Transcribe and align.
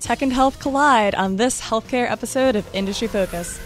Tech 0.00 0.22
and 0.22 0.32
health 0.32 0.60
collide 0.60 1.14
on 1.14 1.36
this 1.36 1.60
healthcare 1.60 2.10
episode 2.10 2.56
of 2.56 2.66
Industry 2.74 3.08
Focus. 3.08 3.60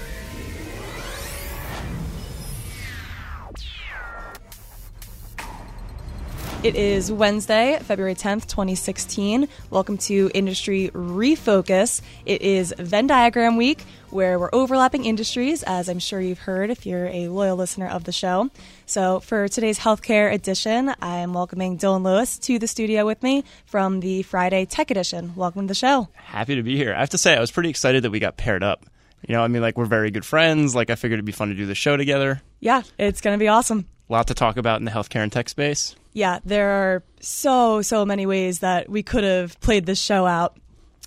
It 6.63 6.76
is 6.76 7.10
Wednesday, 7.10 7.76
February 7.83 8.14
10th, 8.14 8.46
2016. 8.46 9.48
Welcome 9.71 9.98
to 9.98 10.30
Industry 10.32 10.91
Refocus. 10.95 12.00
It 12.24 12.40
is 12.40 12.72
Venn 12.78 13.08
diagram 13.08 13.56
week 13.56 13.84
where 14.10 14.38
we're 14.38 14.50
overlapping 14.52 15.04
industries, 15.04 15.64
as 15.64 15.88
I'm 15.88 15.98
sure 15.98 16.20
you've 16.20 16.38
heard 16.38 16.70
if 16.70 16.86
you're 16.86 17.06
a 17.06 17.26
loyal 17.28 17.56
listener 17.56 17.88
of 17.88 18.04
the 18.04 18.12
show. 18.12 18.50
So, 18.93 19.20
for 19.20 19.48
today's 19.48 19.79
healthcare 19.79 20.30
edition, 20.30 20.92
I'm 21.00 21.32
welcoming 21.32 21.79
Dylan 21.79 22.04
Lewis 22.04 22.38
to 22.41 22.59
the 22.59 22.66
studio 22.66 23.06
with 23.06 23.22
me 23.22 23.42
from 23.64 24.00
the 24.00 24.22
Friday 24.22 24.66
Tech 24.66 24.91
Edition. 24.91 25.32
Welcome 25.34 25.62
to 25.62 25.68
the 25.68 25.74
show. 25.74 26.11
Happy 26.12 26.56
to 26.56 26.62
be 26.62 26.77
here. 26.77 26.92
I 26.92 27.00
have 27.00 27.09
to 27.09 27.16
say, 27.16 27.34
I 27.34 27.41
was 27.41 27.51
pretty 27.51 27.70
excited 27.70 28.05
that 28.05 28.10
we 28.10 28.20
got 28.20 28.37
paired 28.37 28.62
up. 28.62 28.84
You 29.27 29.34
know, 29.34 29.42
I 29.42 29.48
mean, 29.48 29.62
like, 29.62 29.78
we're 29.78 29.87
very 29.87 30.10
good 30.10 30.27
friends. 30.27 30.74
Like, 30.74 30.91
I 30.91 30.96
figured 30.96 31.16
it'd 31.16 31.24
be 31.24 31.32
fun 31.32 31.48
to 31.48 31.55
do 31.55 31.65
the 31.65 31.74
show 31.74 31.96
together. 31.96 32.42
Yeah, 32.60 32.82
it's 32.98 33.23
going 33.23 33.32
to 33.34 33.42
be 33.42 33.48
awesome. 33.48 33.87
A 34.10 34.12
lot 34.12 34.27
to 34.27 34.34
talk 34.34 34.59
about 34.59 34.78
in 34.78 34.84
the 34.84 34.91
healthcare 34.91 35.23
and 35.23 35.32
tech 35.32 35.48
space. 35.48 35.96
Yeah, 36.12 36.40
there 36.45 36.68
are 36.68 37.02
so, 37.20 37.80
so 37.80 38.04
many 38.04 38.27
ways 38.27 38.59
that 38.59 38.90
we 38.90 39.02
could 39.02 39.24
have 39.24 39.59
played 39.60 39.87
this 39.87 40.02
show 40.02 40.27
out. 40.27 40.59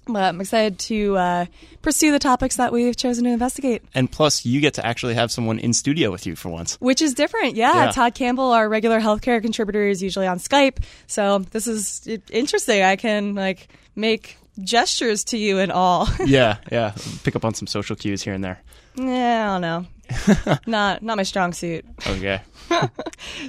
But 0.07 0.23
I'm 0.23 0.39
excited 0.39 0.77
to 0.79 1.17
uh, 1.17 1.45
pursue 1.81 2.11
the 2.11 2.19
topics 2.19 2.57
that 2.57 2.71
we've 2.71 2.95
chosen 2.95 3.23
to 3.23 3.31
investigate. 3.31 3.81
And 3.95 4.11
plus, 4.11 4.45
you 4.45 4.61
get 4.61 4.75
to 4.75 4.85
actually 4.85 5.15
have 5.15 5.31
someone 5.31 5.57
in 5.57 5.73
studio 5.73 6.11
with 6.11 6.27
you 6.27 6.35
for 6.35 6.49
once. 6.49 6.75
Which 6.75 7.01
is 7.01 7.13
different, 7.15 7.55
yeah. 7.55 7.85
Yeah. 7.85 7.91
Todd 7.91 8.13
Campbell, 8.13 8.51
our 8.51 8.69
regular 8.69 8.99
healthcare 8.99 9.41
contributor, 9.41 9.87
is 9.87 10.03
usually 10.03 10.27
on 10.27 10.37
Skype. 10.37 10.83
So 11.07 11.39
this 11.39 11.65
is 11.65 12.07
interesting. 12.31 12.83
I 12.83 12.95
can 12.97 13.33
like 13.33 13.67
make 13.95 14.37
gestures 14.61 15.23
to 15.25 15.37
you 15.37 15.57
and 15.59 15.71
all. 15.71 16.07
yeah, 16.25 16.57
yeah. 16.71 16.93
Pick 17.23 17.35
up 17.35 17.43
on 17.43 17.53
some 17.53 17.67
social 17.67 17.95
cues 17.95 18.21
here 18.21 18.33
and 18.33 18.43
there. 18.43 18.61
yeah, 18.95 19.49
I 19.49 19.53
don't 19.53 19.61
know. 19.61 19.85
not 20.67 21.01
not 21.03 21.17
my 21.17 21.23
strong 21.23 21.53
suit. 21.53 21.85
Okay. 22.07 22.41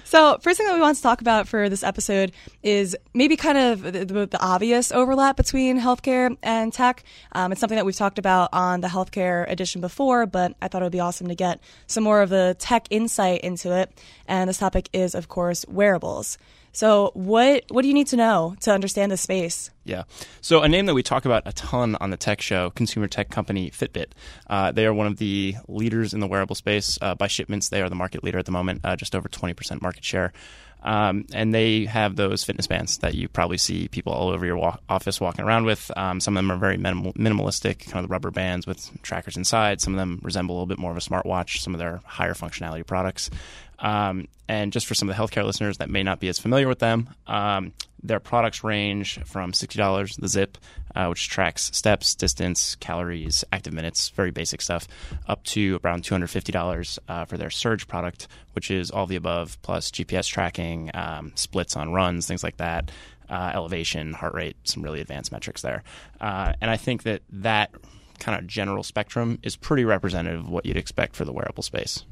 So, 0.04 0.38
first 0.40 0.58
thing 0.58 0.66
that 0.66 0.74
we 0.74 0.80
want 0.80 0.96
to 0.96 1.02
talk 1.02 1.20
about 1.20 1.48
for 1.48 1.68
this 1.68 1.82
episode 1.82 2.32
is 2.62 2.96
maybe 3.14 3.36
kind 3.36 3.58
of 3.58 3.82
the, 3.82 4.04
the, 4.04 4.26
the 4.26 4.40
obvious 4.40 4.92
overlap 4.92 5.36
between 5.36 5.80
healthcare 5.80 6.36
and 6.42 6.72
tech. 6.72 7.02
Um, 7.32 7.52
it's 7.52 7.60
something 7.60 7.76
that 7.76 7.84
we've 7.84 7.96
talked 7.96 8.18
about 8.18 8.50
on 8.52 8.80
the 8.80 8.88
healthcare 8.88 9.50
edition 9.50 9.80
before, 9.80 10.26
but 10.26 10.54
I 10.62 10.68
thought 10.68 10.82
it 10.82 10.84
would 10.84 10.92
be 10.92 11.00
awesome 11.00 11.28
to 11.28 11.34
get 11.34 11.60
some 11.86 12.04
more 12.04 12.22
of 12.22 12.30
the 12.30 12.56
tech 12.58 12.86
insight 12.90 13.40
into 13.40 13.76
it. 13.76 13.90
And 14.28 14.48
this 14.48 14.58
topic 14.58 14.88
is, 14.92 15.14
of 15.14 15.28
course, 15.28 15.64
wearables. 15.68 16.38
So, 16.76 17.10
what 17.14 17.64
what 17.70 17.80
do 17.80 17.88
you 17.88 17.94
need 17.94 18.08
to 18.08 18.16
know 18.16 18.54
to 18.60 18.70
understand 18.70 19.10
the 19.10 19.16
space? 19.16 19.70
Yeah. 19.84 20.02
So 20.42 20.60
a 20.60 20.68
name 20.68 20.84
that 20.86 20.94
we 20.94 21.02
talk 21.02 21.24
about 21.24 21.44
a 21.46 21.52
ton 21.54 21.96
on 22.02 22.10
the 22.10 22.18
tech 22.18 22.42
show, 22.42 22.68
consumer 22.68 23.08
tech 23.08 23.30
company 23.30 23.70
Fitbit. 23.70 24.08
Uh, 24.46 24.72
they 24.72 24.84
are 24.84 24.92
one 24.92 25.06
of 25.06 25.16
the 25.16 25.54
leaders 25.68 26.12
in 26.12 26.20
the 26.20 26.26
wearable 26.26 26.54
space 26.54 26.98
uh, 27.00 27.14
by 27.14 27.28
shipments. 27.28 27.70
They 27.70 27.80
are 27.80 27.88
the 27.88 27.94
market 27.94 28.22
leader 28.22 28.38
at 28.38 28.44
the 28.44 28.52
moment, 28.52 28.82
uh, 28.84 28.94
just 28.94 29.16
over 29.16 29.26
20% 29.26 29.80
market 29.80 30.04
share. 30.04 30.34
Um, 30.82 31.24
and 31.32 31.54
they 31.54 31.86
have 31.86 32.14
those 32.14 32.44
fitness 32.44 32.66
bands 32.66 32.98
that 32.98 33.14
you 33.14 33.26
probably 33.28 33.56
see 33.58 33.88
people 33.88 34.12
all 34.12 34.28
over 34.28 34.44
your 34.44 34.56
wa- 34.56 34.76
office 34.88 35.18
walking 35.20 35.44
around 35.44 35.64
with. 35.64 35.90
Um, 35.96 36.20
some 36.20 36.36
of 36.36 36.38
them 36.38 36.52
are 36.52 36.58
very 36.58 36.76
minimal- 36.76 37.14
minimalistic, 37.14 37.86
kind 37.86 38.04
of 38.04 38.08
the 38.08 38.12
rubber 38.12 38.30
bands 38.30 38.66
with 38.66 38.90
trackers 39.02 39.36
inside. 39.36 39.80
Some 39.80 39.94
of 39.94 39.98
them 39.98 40.20
resemble 40.22 40.54
a 40.54 40.56
little 40.56 40.66
bit 40.66 40.78
more 40.78 40.90
of 40.90 40.96
a 40.96 41.00
smartwatch. 41.00 41.58
Some 41.60 41.74
of 41.74 41.78
their 41.78 42.02
higher 42.04 42.34
functionality 42.34 42.86
products. 42.86 43.30
Um, 43.78 44.28
and 44.48 44.72
just 44.72 44.86
for 44.86 44.94
some 44.94 45.08
of 45.08 45.16
the 45.16 45.22
healthcare 45.22 45.44
listeners 45.44 45.78
that 45.78 45.90
may 45.90 46.02
not 46.02 46.20
be 46.20 46.28
as 46.28 46.38
familiar 46.38 46.68
with 46.68 46.78
them, 46.78 47.08
um, 47.26 47.72
their 48.02 48.20
products 48.20 48.62
range 48.62 49.18
from 49.24 49.52
$60, 49.52 50.20
the 50.20 50.28
Zip, 50.28 50.58
uh, 50.94 51.06
which 51.06 51.28
tracks 51.28 51.70
steps, 51.76 52.14
distance, 52.14 52.76
calories, 52.76 53.44
active 53.52 53.72
minutes, 53.72 54.10
very 54.10 54.30
basic 54.30 54.62
stuff, 54.62 54.86
up 55.26 55.42
to 55.44 55.80
around 55.84 56.04
$250 56.04 56.98
uh, 57.08 57.24
for 57.24 57.36
their 57.36 57.50
Surge 57.50 57.88
product, 57.88 58.28
which 58.52 58.70
is 58.70 58.90
all 58.90 59.06
the 59.06 59.16
above, 59.16 59.60
plus 59.62 59.90
GPS 59.90 60.28
tracking, 60.28 60.90
um, 60.94 61.32
splits 61.34 61.76
on 61.76 61.92
runs, 61.92 62.26
things 62.26 62.44
like 62.44 62.58
that, 62.58 62.90
uh, 63.28 63.50
elevation, 63.54 64.12
heart 64.12 64.34
rate, 64.34 64.56
some 64.64 64.82
really 64.82 65.00
advanced 65.00 65.32
metrics 65.32 65.62
there. 65.62 65.82
Uh, 66.20 66.52
and 66.60 66.70
I 66.70 66.76
think 66.76 67.02
that 67.02 67.22
that 67.30 67.72
kind 68.20 68.38
of 68.38 68.46
general 68.46 68.82
spectrum 68.82 69.38
is 69.42 69.56
pretty 69.56 69.84
representative 69.84 70.40
of 70.40 70.48
what 70.48 70.64
you'd 70.64 70.76
expect 70.76 71.16
for 71.16 71.24
the 71.24 71.32
wearable 71.32 71.62
space. 71.62 72.04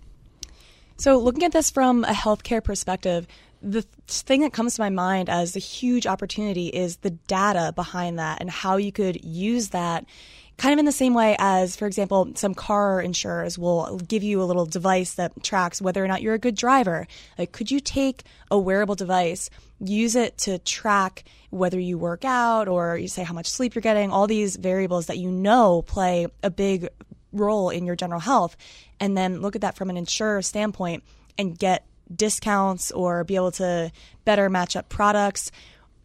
So, 0.97 1.19
looking 1.19 1.45
at 1.45 1.53
this 1.53 1.71
from 1.71 2.05
a 2.05 2.13
healthcare 2.13 2.63
perspective, 2.63 3.27
the 3.61 3.83
thing 4.07 4.43
that 4.43 4.53
comes 4.53 4.75
to 4.75 4.83
my 4.83 4.91
mind 4.91 5.29
as 5.29 5.53
the 5.53 5.61
huge 5.61 6.07
opportunity 6.07 6.69
is 6.69 6.97
the 6.99 7.11
data 7.11 7.73
behind 7.75 8.19
that 8.19 8.41
and 8.41 8.51
how 8.51 8.77
you 8.77 8.93
could 8.93 9.25
use 9.25 9.71
that 9.71 10.05
kind 10.57 10.73
of 10.73 10.79
in 10.79 10.85
the 10.85 10.93
same 10.93 11.15
way 11.15 11.35
as, 11.39 11.75
for 11.75 11.87
example, 11.87 12.31
some 12.35 12.55
car 12.55 13.01
insurers 13.01 13.59
will 13.59 13.99
give 13.99 14.23
you 14.23 14.41
a 14.41 14.45
little 14.45 14.67
device 14.67 15.15
that 15.15 15.43
tracks 15.43 15.83
whether 15.83 16.05
or 16.05 16.07
not 16.07 16.23
you're 16.23 16.35
a 16.35 16.39
good 16.39 16.55
driver. 16.55 17.07
Like, 17.39 17.53
could 17.53 17.71
you 17.71 17.81
take 17.81 18.23
a 18.51 18.59
wearable 18.59 18.95
device, 18.95 19.51
use 19.81 20.15
it 20.15 20.39
to 20.39 20.59
track 20.59 21.25
whether 21.51 21.81
you 21.81 21.99
work 21.99 22.25
out 22.25 22.69
or 22.69 22.97
you 22.97 23.09
say 23.09 23.25
how 23.25 23.35
much 23.35 23.49
sleep 23.49 23.75
you're 23.75 23.83
getting, 23.83 24.11
all 24.11 24.27
these 24.27 24.57
variables 24.57 25.07
that 25.07 25.19
you 25.19 25.31
know 25.31 25.83
play 25.83 26.29
a 26.43 26.51
big 26.51 26.89
role 27.35 27.71
in 27.71 27.85
your 27.85 27.97
general 27.97 28.21
health, 28.21 28.57
and 29.01 29.17
then 29.17 29.41
look 29.41 29.55
at 29.55 29.61
that 29.63 29.77
from 29.77 29.91
an 29.91 29.97
insurer 29.97 30.43
standpoint 30.43 31.03
and 31.37 31.59
get 31.59 31.87
discounts 32.15 32.91
or 32.93 33.25
be 33.25 33.37
able 33.37 33.53
to 33.53 33.91
better 34.25 34.49
match 34.49 34.77
up 34.77 34.89
products. 34.89 35.51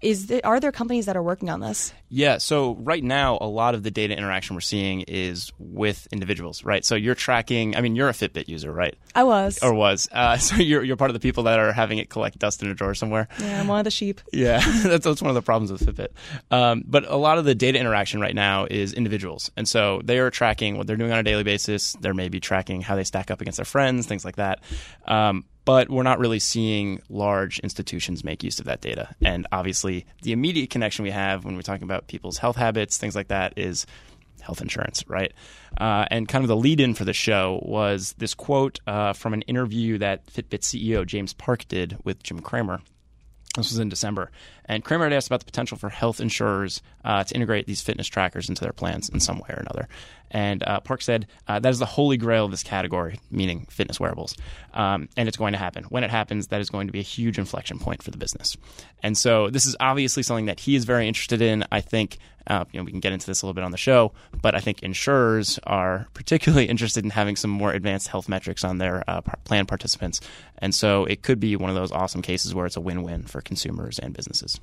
Is 0.02 0.28
there, 0.28 0.42
are 0.44 0.60
there 0.60 0.72
companies 0.72 1.06
that 1.08 1.18
are 1.18 1.24
working 1.24 1.50
on 1.50 1.60
this? 1.60 1.94
Yeah, 2.08 2.38
so 2.38 2.76
right 2.76 3.04
now, 3.04 3.38
a 3.42 3.48
lot 3.48 3.76
of 3.76 3.84
the 3.84 3.92
data 3.92 4.18
interaction 4.18 4.56
we're 4.56 4.62
seeing 4.62 5.02
is 5.02 5.52
with 5.60 6.08
individuals, 6.12 6.64
right? 6.64 6.86
So 6.86 6.96
you're 6.96 7.16
tracking, 7.16 7.76
I 7.76 7.82
mean, 7.82 7.96
you're 7.96 8.10
a 8.10 8.14
Fitbit 8.14 8.48
user, 8.48 8.72
right? 8.72 8.96
I 9.14 9.24
was. 9.24 9.60
Or 9.62 9.74
was. 9.74 10.08
Uh, 10.12 10.38
so 10.38 10.56
you're, 10.56 10.84
you're 10.84 10.96
part 10.96 11.10
of 11.10 11.14
the 11.14 11.20
people 11.20 11.44
that 11.44 11.60
are 11.60 11.74
having 11.74 11.98
it 11.98 12.10
collect 12.10 12.40
dust 12.40 12.64
in 12.64 12.70
a 12.70 12.74
drawer 12.74 12.94
somewhere. 12.94 13.28
yeah, 13.40 13.60
I'm 13.60 13.68
one 13.68 13.80
of 13.80 13.84
the 13.84 13.92
sheep. 13.92 14.22
Yeah, 14.32 14.60
that's, 14.84 15.04
that's 15.06 15.22
one 15.22 15.30
of 15.30 15.36
the 15.36 15.42
problems 15.42 15.72
with 15.72 15.86
Fitbit. 15.86 16.10
Um, 16.50 16.84
but 16.88 17.06
a 17.10 17.18
lot 17.18 17.38
of 17.38 17.46
the 17.46 17.56
data 17.56 17.78
interaction 17.78 18.22
right 18.22 18.36
now 18.36 18.68
is 18.70 18.94
individuals. 18.94 19.52
And 19.58 19.68
so 19.68 20.02
they 20.04 20.20
are 20.20 20.30
tracking 20.30 20.78
what 20.78 20.88
they're 20.88 20.98
doing 20.98 21.12
on 21.12 21.20
a 21.20 21.24
daily 21.24 21.44
basis. 21.44 21.94
They're 22.00 22.14
maybe 22.14 22.40
tracking 22.40 22.82
how 22.82 22.96
they 22.96 23.04
stack 23.04 23.32
up 23.32 23.42
against 23.42 23.58
their 23.58 23.66
friends, 23.66 24.08
things 24.08 24.24
like 24.24 24.38
that. 24.38 24.62
Um, 25.06 25.46
but 25.66 25.90
we're 25.90 26.04
not 26.04 26.20
really 26.20 26.40
seeing 26.40 27.02
large 27.10 27.60
institutions 27.60 28.24
make 28.24 28.44
use 28.44 28.60
of 28.60 28.66
that 28.66 28.82
data. 28.82 29.16
And 29.22 29.48
obviously, 29.52 30.06
the 30.24 30.32
immediate 30.32 30.70
connection 30.70 31.04
we 31.04 31.12
have 31.12 31.46
when 31.46 31.56
we're 31.56 31.62
talking 31.62 31.84
about 31.84 32.08
people's 32.08 32.38
health 32.38 32.56
habits, 32.56 32.98
things 32.98 33.16
like 33.16 33.28
that, 33.28 33.58
is 33.58 33.86
health 34.42 34.62
insurance, 34.62 35.04
right? 35.08 35.34
Uh, 35.80 36.06
and 36.10 36.28
kind 36.28 36.44
of 36.44 36.48
the 36.48 36.56
lead 36.56 36.80
in 36.80 36.94
for 36.94 37.06
the 37.06 37.14
show 37.14 37.60
was 37.64 38.16
this 38.18 38.34
quote 38.34 38.80
uh, 38.88 39.14
from 39.14 39.34
an 39.34 39.42
interview 39.44 39.98
that 39.98 40.26
Fitbit 40.28 40.62
CEO 40.62 41.06
James 41.06 41.34
Park 41.34 41.68
did 41.68 41.98
with 42.04 42.24
Jim 42.24 42.40
Cramer. 42.40 42.82
This 43.56 43.72
was 43.72 43.80
in 43.80 43.90
December. 43.90 44.32
And 44.66 44.84
Cramer 44.84 45.06
had 45.06 45.14
asked 45.14 45.28
about 45.28 45.40
the 45.40 45.46
potential 45.46 45.78
for 45.78 45.90
health 45.90 46.22
insurers 46.22 46.84
uh, 47.04 47.24
to 47.24 47.36
integrate 47.36 47.66
these 47.66 47.82
fitness 47.82 48.08
trackers 48.08 48.48
into 48.48 48.62
their 48.64 48.74
plans 48.74 49.10
in 49.10 49.20
some 49.20 49.40
way 49.40 49.50
or 49.50 49.60
another. 49.60 49.88
And 50.30 50.62
uh, 50.64 50.80
Park 50.82 51.02
said 51.02 51.26
uh, 51.48 51.60
that 51.60 51.70
is 51.70 51.80
the 51.80 51.88
holy 51.88 52.18
grail 52.18 52.46
of 52.46 52.52
this 52.52 52.62
category, 52.62 53.20
meaning 53.32 53.66
fitness 53.72 54.00
wearables. 54.00 54.36
Um, 54.76 55.10
and 55.18 55.28
it's 55.28 55.38
going 55.38 55.54
to 55.54 55.58
happen. 55.58 55.86
When 55.86 56.04
it 56.04 56.12
happens, 56.12 56.48
that 56.48 56.62
is 56.62 56.70
going 56.70 56.88
to 56.88 56.94
be 56.94 57.00
a 57.00 57.04
huge 57.04 57.40
inflection 57.40 57.80
point 57.80 58.04
for 58.04 58.12
the 58.12 58.18
business. 58.18 58.56
And 59.02 59.18
so 59.18 59.50
this 59.50 59.66
is 59.66 59.76
obviously 59.80 60.22
something 60.22 60.46
that 60.46 60.60
he 60.60 60.76
is 60.76 60.86
very 60.86 61.08
interested 61.08 61.42
in. 61.42 61.66
I 61.72 61.82
think 61.82 62.20
uh, 62.48 62.66
you 62.72 62.80
know 62.80 62.84
we 62.84 62.92
can 62.92 63.00
get 63.00 63.14
into 63.14 63.28
this 63.28 63.42
a 63.42 63.46
little 63.46 63.54
bit 63.54 63.64
on 63.64 63.72
the 63.72 63.78
show, 63.78 64.12
but 64.42 64.56
I 64.56 64.60
think 64.60 64.84
insurers 64.84 65.60
are 65.64 66.08
particularly 66.14 66.66
interested 66.70 67.04
in 67.04 67.12
having 67.12 67.36
some 67.36 67.52
more 67.52 67.72
advanced 67.72 68.08
health 68.08 68.30
metrics 68.30 68.64
on 68.64 68.78
their 68.78 69.04
uh, 69.08 69.22
plan 69.22 69.66
participants. 69.66 70.22
And 70.58 70.74
so 70.76 71.06
it 71.06 71.22
could 71.22 71.40
be 71.40 71.56
one 71.56 71.70
of 71.70 71.76
those 71.76 71.92
awesome 71.92 72.22
cases 72.22 72.54
where 72.54 72.66
it's 72.66 72.76
a 72.76 72.82
win-win 72.82 73.24
for 73.24 73.42
consumers 73.42 74.00
and 74.00 74.14
businesses. 74.14 74.60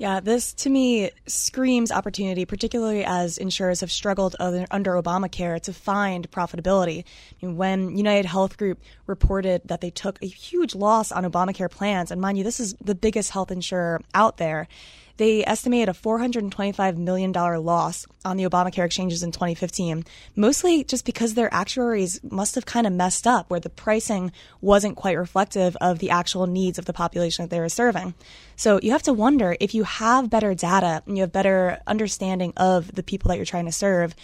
Yeah, 0.00 0.20
this 0.20 0.54
to 0.54 0.70
me 0.70 1.10
screams 1.26 1.92
opportunity, 1.92 2.46
particularly 2.46 3.04
as 3.04 3.36
insurers 3.36 3.80
have 3.80 3.92
struggled 3.92 4.34
under 4.38 4.92
Obamacare 4.94 5.60
to 5.60 5.74
find 5.74 6.30
profitability. 6.30 7.04
When 7.42 7.94
United 7.98 8.24
Health 8.24 8.56
Group 8.56 8.80
reported 9.06 9.60
that 9.66 9.82
they 9.82 9.90
took 9.90 10.18
a 10.22 10.26
huge 10.26 10.74
loss 10.74 11.12
on 11.12 11.24
Obamacare 11.24 11.70
plans, 11.70 12.10
and 12.10 12.18
mind 12.18 12.38
you, 12.38 12.44
this 12.44 12.60
is 12.60 12.74
the 12.82 12.94
biggest 12.94 13.30
health 13.30 13.50
insurer 13.50 14.00
out 14.14 14.38
there. 14.38 14.68
They 15.20 15.44
estimated 15.44 15.90
a 15.90 15.92
$425 15.92 16.96
million 16.96 17.30
loss 17.30 18.06
on 18.24 18.38
the 18.38 18.44
Obamacare 18.44 18.86
exchanges 18.86 19.22
in 19.22 19.32
2015, 19.32 20.06
mostly 20.34 20.82
just 20.82 21.04
because 21.04 21.34
their 21.34 21.52
actuaries 21.52 22.20
must 22.24 22.54
have 22.54 22.64
kind 22.64 22.86
of 22.86 22.94
messed 22.94 23.26
up, 23.26 23.50
where 23.50 23.60
the 23.60 23.68
pricing 23.68 24.32
wasn't 24.62 24.96
quite 24.96 25.18
reflective 25.18 25.76
of 25.78 25.98
the 25.98 26.08
actual 26.08 26.46
needs 26.46 26.78
of 26.78 26.86
the 26.86 26.94
population 26.94 27.44
that 27.44 27.50
they 27.50 27.60
were 27.60 27.68
serving. 27.68 28.14
So 28.56 28.80
you 28.82 28.92
have 28.92 29.02
to 29.02 29.12
wonder 29.12 29.58
if 29.60 29.74
you 29.74 29.84
have 29.84 30.30
better 30.30 30.54
data 30.54 31.02
and 31.04 31.18
you 31.18 31.24
have 31.24 31.32
better 31.32 31.82
understanding 31.86 32.54
of 32.56 32.94
the 32.94 33.02
people 33.02 33.28
that 33.28 33.36
you're 33.36 33.44
trying 33.44 33.66
to 33.66 33.72
serve, 33.72 34.14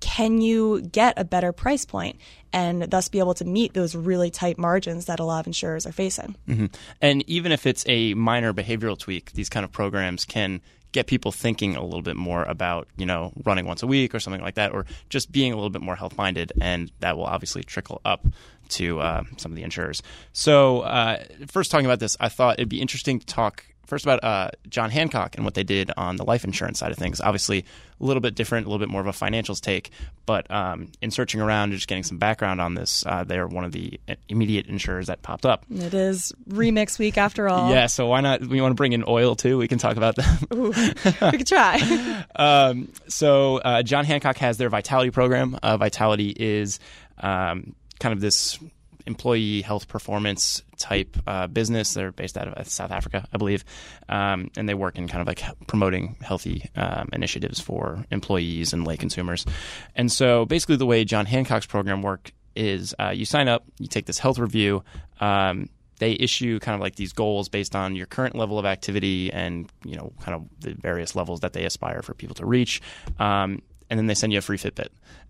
can 0.00 0.40
you 0.40 0.82
get 0.82 1.14
a 1.16 1.24
better 1.24 1.52
price 1.52 1.84
point 1.84 2.16
and 2.52 2.82
thus 2.90 3.08
be 3.08 3.18
able 3.18 3.34
to 3.34 3.44
meet 3.44 3.74
those 3.74 3.94
really 3.94 4.30
tight 4.30 4.58
margins 4.58 5.06
that 5.06 5.20
a 5.20 5.24
lot 5.24 5.40
of 5.40 5.46
insurers 5.46 5.86
are 5.86 5.92
facing? 5.92 6.36
Mm-hmm. 6.48 6.66
And 7.00 7.28
even 7.28 7.52
if 7.52 7.66
it's 7.66 7.84
a 7.86 8.14
minor 8.14 8.52
behavioral 8.52 8.98
tweak, 8.98 9.32
these 9.32 9.48
kind 9.48 9.64
of 9.64 9.72
programs 9.72 10.24
can 10.24 10.60
get 10.92 11.06
people 11.06 11.30
thinking 11.30 11.76
a 11.76 11.84
little 11.84 12.00
bit 12.00 12.16
more 12.16 12.44
about 12.44 12.88
you 12.96 13.04
know 13.04 13.30
running 13.44 13.66
once 13.66 13.82
a 13.82 13.86
week 13.86 14.14
or 14.14 14.20
something 14.20 14.40
like 14.40 14.54
that, 14.54 14.72
or 14.72 14.86
just 15.10 15.30
being 15.30 15.52
a 15.52 15.54
little 15.54 15.70
bit 15.70 15.82
more 15.82 15.96
health 15.96 16.16
minded, 16.16 16.52
and 16.60 16.90
that 17.00 17.16
will 17.16 17.26
obviously 17.26 17.62
trickle 17.62 18.00
up 18.04 18.26
to 18.68 18.98
uh, 19.00 19.22
some 19.36 19.52
of 19.52 19.56
the 19.56 19.62
insurers. 19.62 20.02
So, 20.32 20.80
uh, 20.80 21.22
first 21.48 21.70
talking 21.70 21.86
about 21.86 22.00
this, 22.00 22.16
I 22.18 22.28
thought 22.28 22.58
it'd 22.58 22.68
be 22.68 22.80
interesting 22.80 23.18
to 23.20 23.26
talk 23.26 23.66
first 23.86 24.04
about 24.04 24.22
uh, 24.22 24.50
John 24.68 24.90
Hancock 24.90 25.36
and 25.36 25.44
what 25.44 25.54
they 25.54 25.64
did 25.64 25.90
on 25.96 26.16
the 26.16 26.24
life 26.24 26.44
insurance 26.44 26.78
side 26.78 26.90
of 26.90 26.98
things. 26.98 27.20
Obviously, 27.20 27.64
a 28.00 28.04
little 28.04 28.20
bit 28.20 28.34
different, 28.34 28.66
a 28.66 28.68
little 28.68 28.84
bit 28.84 28.90
more 28.90 29.00
of 29.00 29.06
a 29.06 29.12
financials 29.12 29.60
take. 29.60 29.90
But 30.26 30.50
um, 30.50 30.90
in 31.00 31.10
searching 31.10 31.40
around 31.40 31.70
and 31.70 31.74
just 31.74 31.88
getting 31.88 32.02
some 32.02 32.18
background 32.18 32.60
on 32.60 32.74
this, 32.74 33.04
uh, 33.06 33.24
they're 33.24 33.46
one 33.46 33.64
of 33.64 33.72
the 33.72 33.98
immediate 34.28 34.66
insurers 34.66 35.06
that 35.06 35.22
popped 35.22 35.46
up. 35.46 35.64
It 35.70 35.94
is 35.94 36.32
remix 36.48 36.98
week 36.98 37.16
after 37.16 37.48
all. 37.48 37.70
yeah, 37.70 37.86
so 37.86 38.06
why 38.06 38.20
not? 38.20 38.40
We 38.42 38.60
want 38.60 38.72
to 38.72 38.76
bring 38.76 38.92
in 38.92 39.04
oil 39.06 39.34
too. 39.36 39.58
We 39.58 39.68
can 39.68 39.78
talk 39.78 39.96
about 39.96 40.16
them. 40.16 40.38
Ooh, 40.52 40.72
we 40.72 41.38
could 41.38 41.46
try. 41.46 42.24
um, 42.36 42.92
so 43.08 43.58
uh, 43.58 43.82
John 43.82 44.04
Hancock 44.04 44.36
has 44.38 44.58
their 44.58 44.68
Vitality 44.68 45.10
program. 45.10 45.58
Uh, 45.62 45.76
Vitality 45.76 46.34
is 46.36 46.80
um, 47.18 47.74
kind 47.98 48.12
of 48.12 48.20
this 48.20 48.58
employee 49.06 49.62
health 49.62 49.88
performance 49.88 50.62
type 50.78 51.16
uh, 51.26 51.46
business. 51.46 51.94
They're 51.94 52.12
based 52.12 52.36
out 52.36 52.48
of 52.48 52.54
uh, 52.54 52.64
South 52.64 52.90
Africa, 52.90 53.26
I 53.32 53.36
believe, 53.38 53.64
um, 54.08 54.50
and 54.56 54.68
they 54.68 54.74
work 54.74 54.98
in 54.98 55.08
kind 55.08 55.20
of 55.20 55.26
like 55.26 55.42
promoting 55.66 56.16
healthy 56.20 56.68
um, 56.76 57.08
initiatives 57.12 57.60
for 57.60 58.04
employees 58.10 58.72
and 58.72 58.86
lay 58.86 58.96
consumers. 58.96 59.46
And 59.94 60.10
so, 60.10 60.44
basically, 60.44 60.76
the 60.76 60.86
way 60.86 61.04
John 61.04 61.26
Hancock's 61.26 61.66
program 61.66 62.02
worked 62.02 62.32
is 62.54 62.94
uh, 62.98 63.10
you 63.10 63.24
sign 63.24 63.48
up, 63.48 63.64
you 63.78 63.86
take 63.86 64.06
this 64.06 64.18
health 64.18 64.38
review. 64.38 64.82
Um, 65.20 65.68
they 65.98 66.12
issue 66.12 66.58
kind 66.58 66.74
of 66.74 66.80
like 66.80 66.96
these 66.96 67.12
goals 67.12 67.48
based 67.48 67.74
on 67.74 67.94
your 67.96 68.06
current 68.06 68.34
level 68.34 68.58
of 68.58 68.66
activity 68.66 69.32
and 69.32 69.70
you 69.84 69.96
know 69.96 70.12
kind 70.20 70.34
of 70.34 70.46
the 70.60 70.74
various 70.74 71.16
levels 71.16 71.40
that 71.40 71.52
they 71.52 71.64
aspire 71.64 72.02
for 72.02 72.14
people 72.14 72.34
to 72.34 72.44
reach 72.44 72.82
um, 73.18 73.62
and 73.88 73.98
then 73.98 74.06
they 74.06 74.14
send 74.14 74.32
you 74.32 74.38
a 74.38 74.42
free 74.42 74.58
fitbit 74.58 74.88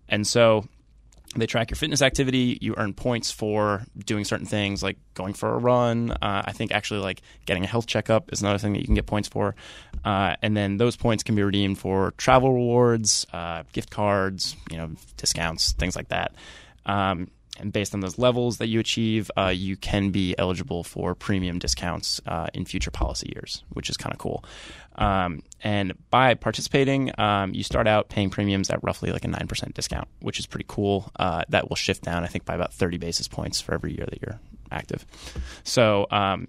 and 0.09 0.27
so 0.27 0.65
they 1.35 1.45
track 1.45 1.69
your 1.69 1.75
fitness 1.75 2.01
activity. 2.01 2.57
You 2.61 2.73
earn 2.77 2.93
points 2.93 3.31
for 3.31 3.83
doing 4.05 4.23
certain 4.23 4.45
things 4.45 4.81
like 4.81 4.97
going 5.13 5.33
for 5.33 5.53
a 5.53 5.57
run. 5.57 6.11
Uh, 6.11 6.43
I 6.45 6.53
think 6.53 6.71
actually 6.71 7.01
like 7.01 7.21
getting 7.45 7.63
a 7.63 7.67
health 7.67 7.85
checkup 7.85 8.31
is 8.31 8.41
another 8.41 8.57
thing 8.57 8.73
that 8.73 8.79
you 8.79 8.85
can 8.85 8.95
get 8.95 9.05
points 9.05 9.27
for. 9.27 9.55
Uh, 10.05 10.35
and 10.41 10.55
then 10.55 10.77
those 10.77 10.95
points 10.95 11.23
can 11.23 11.35
be 11.35 11.43
redeemed 11.43 11.77
for 11.79 12.11
travel 12.17 12.53
rewards, 12.53 13.25
uh, 13.33 13.63
gift 13.73 13.89
cards, 13.89 14.55
you 14.71 14.77
know, 14.77 14.91
discounts, 15.17 15.73
things 15.73 15.95
like 15.95 16.07
that. 16.09 16.33
Um, 16.85 17.29
and 17.59 17.73
based 17.73 17.93
on 17.93 18.01
those 18.01 18.17
levels 18.17 18.59
that 18.59 18.67
you 18.67 18.79
achieve, 18.79 19.31
uh, 19.37 19.47
you 19.47 19.75
can 19.75 20.11
be 20.11 20.35
eligible 20.37 20.83
for 20.83 21.15
premium 21.15 21.59
discounts 21.59 22.21
uh, 22.27 22.47
in 22.53 22.65
future 22.65 22.91
policy 22.91 23.31
years, 23.33 23.63
which 23.69 23.89
is 23.89 23.97
kind 23.97 24.13
of 24.13 24.19
cool. 24.19 24.43
Um, 24.97 25.43
and 25.63 25.93
by 26.09 26.33
participating, 26.35 27.11
um, 27.19 27.53
you 27.53 27.63
start 27.63 27.87
out 27.87 28.09
paying 28.09 28.29
premiums 28.29 28.69
at 28.69 28.83
roughly 28.83 29.11
like 29.11 29.25
a 29.25 29.27
9% 29.27 29.73
discount, 29.73 30.07
which 30.21 30.39
is 30.39 30.45
pretty 30.45 30.65
cool. 30.67 31.11
Uh, 31.19 31.43
that 31.49 31.69
will 31.69 31.75
shift 31.75 32.03
down, 32.03 32.23
I 32.23 32.27
think, 32.27 32.45
by 32.45 32.55
about 32.55 32.73
30 32.73 32.97
basis 32.97 33.27
points 33.27 33.59
for 33.61 33.73
every 33.73 33.95
year 33.95 34.05
that 34.05 34.21
you're 34.21 34.39
active. 34.71 35.05
So, 35.63 36.07
um, 36.11 36.47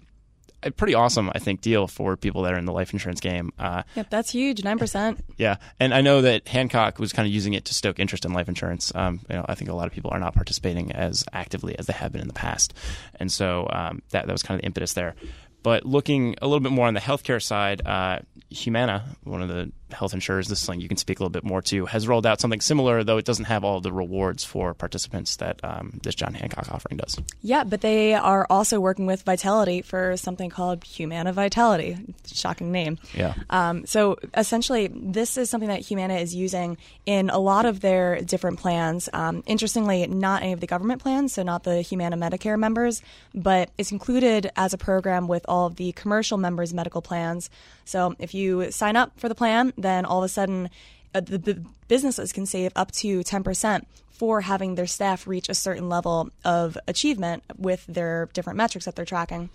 a 0.63 0.71
pretty 0.71 0.93
awesome, 0.93 1.31
I 1.33 1.39
think, 1.39 1.61
deal 1.61 1.87
for 1.87 2.17
people 2.17 2.41
that 2.43 2.53
are 2.53 2.57
in 2.57 2.65
the 2.65 2.73
life 2.73 2.91
insurance 2.91 3.21
game. 3.21 3.51
Uh, 3.57 3.83
yep, 3.95 4.09
that's 4.09 4.31
huge, 4.31 4.63
nine 4.63 4.77
percent. 4.77 5.23
Yeah, 5.37 5.55
and 5.79 5.93
I 5.93 6.01
know 6.01 6.21
that 6.21 6.47
Hancock 6.47 6.99
was 6.99 7.13
kind 7.13 7.27
of 7.27 7.33
using 7.33 7.53
it 7.53 7.65
to 7.65 7.73
stoke 7.73 7.99
interest 7.99 8.25
in 8.25 8.33
life 8.33 8.49
insurance. 8.49 8.91
Um, 8.93 9.21
you 9.29 9.37
know, 9.37 9.45
I 9.47 9.55
think 9.55 9.69
a 9.69 9.73
lot 9.73 9.87
of 9.87 9.93
people 9.93 10.11
are 10.11 10.19
not 10.19 10.35
participating 10.35 10.91
as 10.91 11.23
actively 11.31 11.77
as 11.79 11.85
they 11.85 11.93
have 11.93 12.11
been 12.11 12.21
in 12.21 12.27
the 12.27 12.33
past, 12.33 12.73
and 13.19 13.31
so 13.31 13.67
um, 13.71 14.01
that 14.09 14.27
that 14.27 14.33
was 14.33 14.43
kind 14.43 14.57
of 14.57 14.61
the 14.61 14.65
impetus 14.65 14.93
there. 14.93 15.15
But 15.63 15.85
looking 15.85 16.35
a 16.41 16.47
little 16.47 16.61
bit 16.61 16.71
more 16.71 16.87
on 16.87 16.93
the 16.93 16.99
healthcare 16.99 17.41
side, 17.41 17.85
uh, 17.85 18.19
Humana, 18.49 19.15
one 19.23 19.41
of 19.41 19.49
the 19.49 19.71
health 19.91 20.13
insurers, 20.13 20.47
this 20.47 20.59
is 20.59 20.65
something 20.65 20.81
you 20.81 20.87
can 20.87 20.97
speak 20.97 21.19
a 21.19 21.23
little 21.23 21.31
bit 21.31 21.43
more 21.43 21.61
to, 21.63 21.85
has 21.85 22.07
rolled 22.07 22.25
out 22.25 22.39
something 22.39 22.61
similar, 22.61 23.03
though 23.03 23.17
it 23.17 23.25
doesn't 23.25 23.45
have 23.45 23.63
all 23.63 23.81
the 23.81 23.91
rewards 23.91 24.43
for 24.43 24.73
participants 24.73 25.37
that 25.37 25.59
um, 25.63 25.99
this 26.03 26.15
John 26.15 26.33
Hancock 26.33 26.71
offering 26.71 26.97
does. 26.97 27.19
Yeah, 27.41 27.63
but 27.63 27.81
they 27.81 28.13
are 28.13 28.45
also 28.49 28.79
working 28.79 29.05
with 29.05 29.23
Vitality 29.23 29.81
for 29.81 30.17
something 30.17 30.49
called 30.49 30.83
Humana 30.83 31.33
Vitality. 31.33 31.97
Shocking 32.27 32.71
name. 32.71 32.97
Yeah. 33.13 33.33
Um, 33.49 33.85
so 33.85 34.17
essentially, 34.35 34.87
this 34.93 35.37
is 35.37 35.49
something 35.49 35.69
that 35.69 35.81
Humana 35.81 36.15
is 36.15 36.35
using 36.35 36.77
in 37.05 37.29
a 37.29 37.39
lot 37.39 37.65
of 37.65 37.79
their 37.79 38.21
different 38.21 38.59
plans. 38.59 39.09
Um, 39.13 39.43
interestingly, 39.45 40.07
not 40.07 40.41
any 40.41 40.53
of 40.53 40.59
the 40.59 40.67
government 40.67 41.01
plans, 41.01 41.33
so 41.33 41.43
not 41.43 41.63
the 41.63 41.81
Humana 41.81 42.17
Medicare 42.17 42.57
members, 42.57 43.01
but 43.33 43.69
it's 43.77 43.91
included 43.91 44.51
as 44.55 44.73
a 44.73 44.77
program 44.77 45.27
with 45.27 45.45
all 45.47 45.67
of 45.67 45.75
the 45.75 45.91
commercial 45.93 46.37
members' 46.37 46.73
medical 46.73 47.01
plans. 47.01 47.49
So 47.85 48.15
if 48.19 48.33
you 48.33 48.71
sign 48.71 48.95
up 48.95 49.19
for 49.19 49.29
the 49.29 49.35
plan, 49.35 49.73
then 49.83 50.05
all 50.05 50.19
of 50.19 50.25
a 50.25 50.29
sudden 50.29 50.69
uh, 51.13 51.21
the, 51.21 51.37
the 51.37 51.63
businesses 51.87 52.31
can 52.31 52.45
save 52.45 52.71
up 52.75 52.91
to 52.91 53.21
10% 53.21 53.85
for 54.11 54.41
having 54.41 54.75
their 54.75 54.87
staff 54.87 55.27
reach 55.27 55.47
a 55.49 55.53
certain 55.53 55.87
level 55.87 56.29
of 56.43 56.77
achievement 56.87 57.43
with 57.57 57.85
their 57.87 58.29
different 58.33 58.57
metrics 58.57 58.85
that 58.85 58.95
they're 58.95 59.05
tracking. 59.05 59.49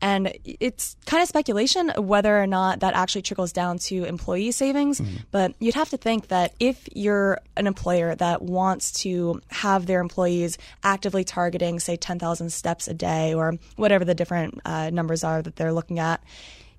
And 0.00 0.36
it's 0.44 0.96
kind 1.06 1.22
of 1.22 1.28
speculation 1.28 1.90
whether 1.96 2.38
or 2.38 2.46
not 2.46 2.80
that 2.80 2.94
actually 2.94 3.22
trickles 3.22 3.52
down 3.52 3.78
to 3.78 4.04
employee 4.04 4.50
savings. 4.50 5.00
Mm-hmm. 5.00 5.16
But 5.30 5.54
you'd 5.60 5.76
have 5.76 5.88
to 5.90 5.96
think 5.96 6.28
that 6.28 6.52
if 6.60 6.86
you're 6.94 7.38
an 7.56 7.66
employer 7.66 8.14
that 8.16 8.42
wants 8.42 8.92
to 9.02 9.40
have 9.48 9.86
their 9.86 10.00
employees 10.00 10.58
actively 10.82 11.24
targeting, 11.24 11.80
say, 11.80 11.96
10,000 11.96 12.50
steps 12.50 12.86
a 12.86 12.92
day 12.94 13.32
or 13.32 13.54
whatever 13.76 14.04
the 14.04 14.14
different 14.14 14.60
uh, 14.66 14.90
numbers 14.90 15.24
are 15.24 15.40
that 15.40 15.56
they're 15.56 15.72
looking 15.72 15.98
at, 15.98 16.22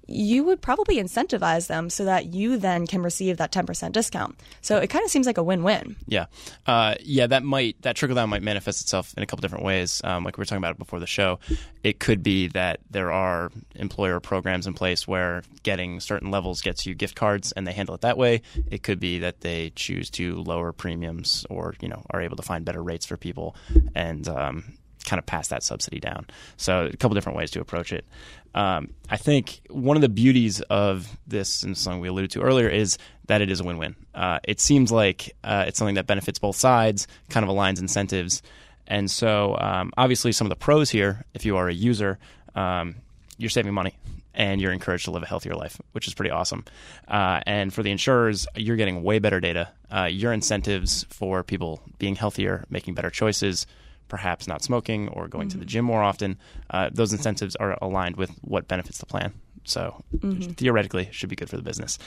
you 0.07 0.44
would 0.44 0.62
probably 0.62 0.98
incentivize 0.98 1.68
them 1.68 1.90
so 1.90 2.06
that 2.06 2.34
you 2.34 2.57
then 2.57 2.88
can 2.88 3.02
receive 3.02 3.38
that 3.38 3.52
10% 3.52 3.92
discount. 3.92 4.40
So 4.62 4.78
it 4.78 4.90
kind 4.90 5.04
of 5.04 5.12
seems 5.12 5.25
like 5.25 5.38
a 5.38 5.44
win-win. 5.44 5.96
Yeah. 6.07 6.25
Uh, 6.66 6.96
yeah, 7.02 7.28
that 7.28 7.44
might, 7.44 7.81
that 7.81 7.96
trickle 7.96 8.16
down 8.16 8.30
might 8.30 8.44
manifest 8.44 8.81
itself 8.81 9.13
in 9.18 9.24
a 9.24 9.25
couple 9.25 9.42
different 9.42 9.63
ways. 9.66 10.02
Um, 10.04 10.24
like 10.24 10.38
we 10.38 10.42
were 10.42 10.46
talking 10.46 10.60
about 10.60 10.72
it 10.72 10.80
before 10.80 11.00
the 11.00 11.07
show. 11.07 11.40
It 11.84 12.00
could 12.00 12.24
be 12.24 12.48
that 12.50 12.80
there 12.90 13.12
are 13.12 13.52
employer 13.75 14.19
programs 14.19 14.68
in 14.68 14.74
place 14.74 15.07
where 15.07 15.44
getting 15.63 16.00
certain 16.00 16.31
levels 16.31 16.62
gets 16.62 16.86
you 16.86 16.96
gift 16.96 17.16
cards 17.16 17.52
and 17.52 17.68
they 17.68 17.74
handle 17.74 17.96
it 17.96 18.02
that 18.02 18.18
way. 18.18 18.42
It 18.69 18.84
could 18.84 19.00
be 19.00 19.19
that 19.19 19.42
they 19.42 19.72
choose 19.75 20.10
to 20.12 20.36
lower 20.36 20.72
premiums 20.72 21.46
or, 21.50 21.75
you 21.81 21.88
know, 21.88 22.04
are 22.10 22.22
able 22.22 22.38
to 22.38 22.44
find 22.44 22.66
better 22.66 22.84
rates 22.84 23.06
for 23.06 23.18
people 23.18 23.56
and, 23.96 24.28
um, 24.28 24.78
kind 25.06 25.19
of 25.19 25.25
pass 25.25 25.48
that 25.50 25.63
subsidy 25.63 26.00
down. 26.00 26.28
So 26.57 26.86
a 26.86 26.98
couple 26.98 27.16
different 27.16 27.38
ways 27.38 27.52
to 27.52 27.62
approach 27.62 27.94
it. 27.94 28.06
Um, 28.54 28.92
I 29.10 29.18
think 29.18 29.62
one 29.69 29.98
of 29.98 30.02
the 30.02 30.10
beauties 30.10 30.62
of 30.62 31.18
this, 31.28 31.63
and 31.63 31.78
something 31.78 32.02
we 32.02 32.07
alluded 32.07 32.31
to 32.31 32.42
earlier, 32.42 32.69
is 32.69 32.98
that 33.28 33.42
it 33.42 33.52
is 33.52 33.60
a 33.60 33.63
win-win. 33.63 33.96
Uh, 34.13 34.40
it 34.44 34.60
seems 34.60 34.92
like 34.92 35.36
uh, 35.44 35.66
it's 35.68 35.78
something 35.78 35.96
that 35.96 36.07
benefits 36.07 36.40
both 36.40 36.56
sides, 36.56 37.07
kind 37.30 37.44
of 37.44 37.50
aligns 37.50 37.80
incentives, 37.80 38.42
and 38.88 39.09
so 39.09 39.57
um, 39.59 39.92
obviously 39.97 40.31
some 40.31 40.45
of 40.47 40.50
the 40.50 40.56
pros 40.56 40.90
here, 40.90 41.26
if 41.33 41.45
you 41.45 41.57
are 41.57 41.68
a 41.68 41.74
user, 41.74 42.18
um, 42.56 42.95
you're 43.38 43.50
saving 43.50 43.74
money 43.74 43.95
and 44.33 44.62
you're 44.62 44.71
encouraged 44.71 45.06
to 45.06 45.12
live 45.12 45.24
a 45.24 45.26
healthier 45.26 45.56
life, 45.56 45.80
which 45.94 46.07
is 46.07 46.14
pretty 46.14 46.30
awesome. 46.30 46.64
Uh, 47.07 47.40
and 47.45 47.74
for 47.74 47.83
the 47.83 47.92
insurers, 47.92 48.47
you're 48.56 48.76
getting 48.76 49.02
way 49.02 49.19
better 49.19 49.40
data. 49.40 49.69
Uh, 49.90 50.06
your 50.06 50.33
incentives 50.33 51.06
for 51.09 51.44
people 51.44 51.81
being 51.97 52.16
healthier, 52.16 52.66
making 52.69 52.94
better 52.94 53.09
choices, 53.09 53.66
perhaps 54.07 54.47
not 54.47 54.64
smoking 54.64 55.07
or 55.09 55.28
going 55.28 55.47
mm-hmm. 55.47 55.50
to 55.50 55.57
the 55.57 55.66
mm-hmm. 55.66 55.69
gym 55.69 55.85
more 55.85 56.04
often, 56.04 56.38
uh, 56.69 56.90
those 56.92 57.14
incentives 57.14 57.56
are 57.56 57.78
aligned 57.81 58.16
with 58.18 58.31
what 58.42 58.68
benefits 58.68 59.00
the 59.00 59.06
plan. 59.06 59.33
So 59.66 60.04
mm-hmm. 60.16 60.52
theoretically, 60.54 61.09
should 61.12 61.30
be 61.30 61.35
good 61.35 61.50
for 61.50 61.57
the 61.57 61.64
business. 61.64 61.97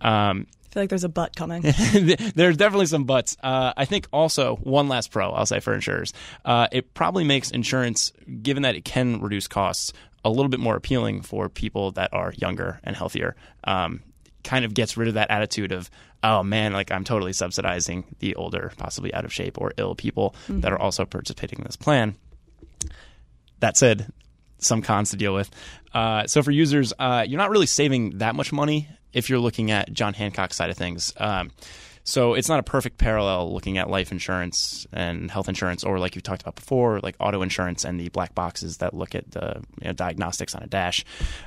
Um, 0.00 0.46
I 0.50 0.74
feel 0.74 0.82
like 0.82 0.90
there's 0.90 1.04
a 1.04 1.08
butt 1.08 1.36
coming. 1.36 1.62
there's 2.34 2.56
definitely 2.56 2.86
some 2.86 3.04
buts. 3.04 3.36
Uh, 3.42 3.72
I 3.76 3.84
think 3.84 4.08
also 4.12 4.56
one 4.56 4.88
last 4.88 5.12
pro 5.12 5.30
I'll 5.30 5.46
say 5.46 5.60
for 5.60 5.72
insurers, 5.72 6.12
uh, 6.44 6.66
it 6.72 6.94
probably 6.94 7.24
makes 7.24 7.50
insurance, 7.52 8.12
given 8.42 8.64
that 8.64 8.74
it 8.74 8.84
can 8.84 9.20
reduce 9.20 9.46
costs, 9.46 9.92
a 10.24 10.30
little 10.30 10.48
bit 10.48 10.58
more 10.60 10.74
appealing 10.74 11.22
for 11.22 11.48
people 11.48 11.92
that 11.92 12.12
are 12.12 12.32
younger 12.36 12.80
and 12.82 12.96
healthier. 12.96 13.36
Um, 13.62 14.02
kind 14.44 14.64
of 14.64 14.74
gets 14.74 14.96
rid 14.96 15.08
of 15.08 15.14
that 15.14 15.30
attitude 15.30 15.72
of 15.72 15.90
oh 16.22 16.42
man 16.42 16.72
like 16.72 16.92
i'm 16.92 17.04
totally 17.04 17.32
subsidizing 17.32 18.04
the 18.20 18.34
older 18.36 18.72
possibly 18.76 19.12
out 19.14 19.24
of 19.24 19.32
shape 19.32 19.60
or 19.60 19.72
ill 19.76 19.94
people 19.94 20.34
mm-hmm. 20.44 20.60
that 20.60 20.72
are 20.72 20.78
also 20.78 21.04
participating 21.04 21.58
in 21.58 21.64
this 21.64 21.76
plan 21.76 22.14
that 23.60 23.76
said 23.76 24.12
some 24.58 24.82
cons 24.82 25.10
to 25.10 25.16
deal 25.16 25.34
with 25.34 25.50
uh, 25.92 26.26
so 26.26 26.42
for 26.42 26.50
users 26.50 26.92
uh, 26.98 27.24
you're 27.26 27.38
not 27.38 27.50
really 27.50 27.66
saving 27.66 28.18
that 28.18 28.34
much 28.34 28.52
money 28.52 28.88
if 29.12 29.28
you're 29.28 29.38
looking 29.38 29.70
at 29.70 29.92
john 29.92 30.14
hancock's 30.14 30.56
side 30.56 30.70
of 30.70 30.76
things 30.76 31.12
um, 31.18 31.50
so 32.04 32.34
it's 32.34 32.50
not 32.50 32.60
a 32.60 32.62
perfect 32.62 32.98
parallel 32.98 33.52
looking 33.52 33.78
at 33.78 33.88
life 33.88 34.12
insurance 34.12 34.86
and 34.92 35.30
health 35.30 35.48
insurance, 35.48 35.84
or 35.84 35.98
like 35.98 36.14
you 36.14 36.20
talked 36.20 36.42
about 36.42 36.54
before, 36.54 37.00
like 37.00 37.16
auto 37.18 37.40
insurance 37.40 37.84
and 37.84 37.98
the 37.98 38.10
black 38.10 38.34
boxes 38.34 38.76
that 38.78 38.92
look 38.92 39.14
at 39.14 39.30
the 39.30 39.62
you 39.80 39.88
know, 39.88 39.94
diagnostics 39.94 40.54
on 40.54 40.62
a 40.62 40.66
dash. 40.66 41.04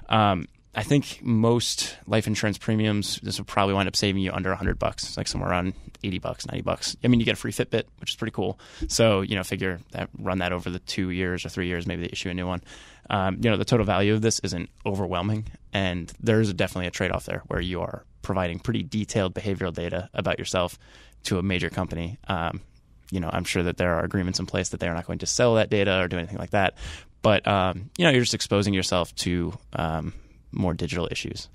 Um, 0.09 0.47
I 0.77 0.83
think 0.83 1.21
most 1.23 1.97
life 2.05 2.27
insurance 2.27 2.59
premiums 2.59 3.19
this 3.23 3.39
will 3.39 3.45
probably 3.45 3.73
wind 3.73 3.87
up 3.87 3.95
saving 3.95 4.21
you 4.21 4.31
under 4.31 4.51
100 4.51 4.77
bucks, 4.77 5.17
like 5.17 5.27
somewhere 5.27 5.49
around 5.49 5.73
80 6.03 6.19
bucks, 6.19 6.45
90 6.45 6.61
bucks. 6.61 6.95
I 7.03 7.07
mean, 7.07 7.19
you 7.19 7.25
get 7.25 7.33
a 7.33 7.35
free 7.35 7.51
Fitbit, 7.51 7.85
which 7.99 8.11
is 8.11 8.15
pretty 8.15 8.31
cool. 8.31 8.59
So, 8.87 9.21
you 9.21 9.35
know, 9.35 9.43
figure 9.43 9.79
that 9.93 10.09
run 10.19 10.37
that 10.37 10.53
over 10.53 10.69
the 10.69 10.77
2 10.77 11.09
years 11.09 11.43
or 11.43 11.49
3 11.49 11.65
years, 11.65 11.87
maybe 11.87 12.03
they 12.03 12.09
issue 12.11 12.29
a 12.29 12.33
new 12.35 12.45
one. 12.45 12.61
Um, 13.09 13.39
you 13.41 13.49
know, 13.49 13.57
the 13.57 13.65
total 13.65 13.87
value 13.87 14.13
of 14.13 14.21
this 14.21 14.37
isn't 14.41 14.69
overwhelming 14.85 15.47
and 15.73 16.13
there's 16.19 16.53
definitely 16.53 16.85
a 16.85 16.91
trade-off 16.91 17.25
there 17.25 17.41
where 17.47 17.59
you 17.59 17.81
are 17.81 18.05
providing 18.21 18.59
pretty 18.59 18.83
detailed 18.83 19.33
behavioral 19.33 19.73
data 19.73 20.11
about 20.13 20.37
yourself 20.37 20.77
to 21.23 21.39
a 21.39 21.41
major 21.41 21.71
company, 21.71 22.19
um, 22.27 22.61
you 23.09 23.19
know, 23.19 23.29
I'm 23.33 23.45
sure 23.45 23.63
that 23.63 23.77
there 23.77 23.95
are 23.95 24.03
agreements 24.03 24.39
in 24.39 24.45
place 24.45 24.69
that 24.69 24.79
they 24.79 24.87
are 24.87 24.93
not 24.93 25.07
going 25.07 25.19
to 25.19 25.25
sell 25.25 25.55
that 25.55 25.71
data 25.71 26.01
or 26.01 26.07
do 26.07 26.17
anything 26.17 26.37
like 26.37 26.51
that. 26.51 26.75
But 27.23 27.47
um, 27.47 27.89
you 27.97 28.05
know, 28.05 28.11
you're 28.11 28.21
just 28.21 28.35
exposing 28.35 28.75
yourself 28.75 29.15
to 29.15 29.57
um, 29.73 30.13
more 30.51 30.73
digital 30.73 31.07
issues, 31.11 31.49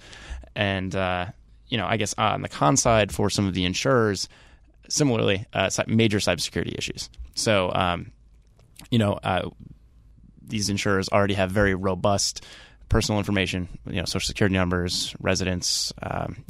and 0.54 0.94
uh, 0.94 1.26
you 1.68 1.78
know, 1.78 1.87
I 1.87 1.96
guess 1.96 2.14
on 2.18 2.42
the 2.42 2.49
con 2.49 2.76
side 2.76 3.12
for 3.12 3.30
some 3.30 3.46
of 3.46 3.54
the 3.54 3.64
insurers, 3.64 4.28
similarly, 4.88 5.46
uh, 5.52 5.70
major 5.87 6.18
cybersecurity 6.18 6.76
issues. 6.76 7.08
So, 7.34 7.72
um, 7.75 8.12
you 8.90 8.99
know, 8.99 9.14
uh, 9.14 9.49
these 10.46 10.68
insurers 10.68 11.08
already 11.08 11.34
have 11.34 11.50
very 11.50 11.75
robust 11.75 12.44
personal 12.90 13.18
information, 13.18 13.68
you 13.87 13.96
know, 13.96 14.04
social 14.04 14.26
security 14.26 14.54
numbers, 14.54 15.16
residence. 15.18 15.94
Um, 16.02 16.44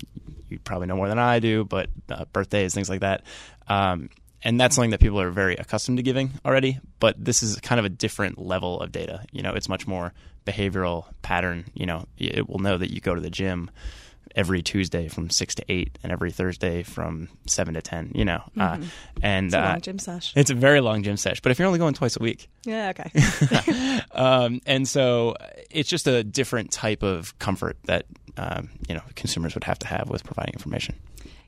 you 0.49 0.59
probably 0.59 0.89
know 0.89 0.97
more 0.97 1.09
than 1.09 1.21
I 1.21 1.39
do, 1.39 1.65
but 1.65 1.89
uh, 2.11 2.25
birthdays, 2.33 2.75
things 2.75 2.91
like 2.91 3.01
that. 3.01 3.23
Um, 3.69 4.11
and 4.45 4.61
that's 4.61 4.75
something 4.75 4.91
that 4.91 5.01
people 5.01 5.21
are 5.21 5.31
very 5.31 5.57
accustomed 5.57 5.99
to 5.99 6.03
giving 6.03 6.33
already. 6.45 6.79
But 7.01 7.23
this 7.25 7.43
is 7.43 7.57
kind 7.61 7.79
of 7.79 7.85
a 7.85 7.89
different 7.91 8.39
level 8.39 8.81
of 8.81 8.93
data. 8.93 9.25
You 9.33 9.43
know, 9.43 9.53
it's 9.53 9.69
much 9.69 9.87
more 9.87 10.13
behavioral 10.47 11.07
pattern. 11.23 11.65
You 11.75 11.87
know, 11.87 12.07
it 12.19 12.49
will 12.49 12.59
know 12.59 12.77
that 12.79 12.93
you 12.93 13.01
go 13.01 13.15
to 13.15 13.21
the 13.21 13.31
gym 13.31 13.71
every 14.35 14.63
Tuesday 14.63 15.09
from 15.09 15.29
six 15.29 15.55
to 15.57 15.65
eight, 15.69 15.99
and 16.03 16.11
every 16.11 16.33
Thursday 16.33 16.83
from 16.83 17.29
seven 17.47 17.75
to 17.75 17.83
ten. 17.83 18.11
You 18.15 18.25
know, 18.25 18.43
uh, 18.59 18.77
Mm-hmm. 18.77 18.85
and 19.23 19.47
It's 19.47 19.55
a 19.55 19.59
uh, 19.61 19.79
gym 19.79 19.99
sesh. 19.99 20.33
it's 20.35 20.51
a 20.51 20.55
very 20.55 20.81
long 20.81 21.03
gym 21.03 21.17
sesh. 21.19 21.41
But 21.41 21.53
if 21.53 21.59
you're 21.59 21.67
only 21.67 21.79
going 21.79 21.93
twice 21.95 22.17
a 22.17 22.23
week, 22.23 22.49
Yeah, 22.65 22.93
okay. 22.97 24.01
um, 24.13 24.61
and 24.67 24.89
so 24.89 25.37
it's 25.71 25.89
just 25.89 26.07
a 26.07 26.25
different 26.25 26.71
type 26.71 27.03
of 27.03 27.39
comfort 27.39 27.77
that 27.85 28.07
um, 28.39 28.71
you 28.89 28.95
know 28.95 29.03
consumers 29.17 29.55
would 29.55 29.65
have 29.65 29.79
to 29.81 29.87
have 29.87 30.09
with 30.09 30.25
providing 30.25 30.55
information. 30.55 30.95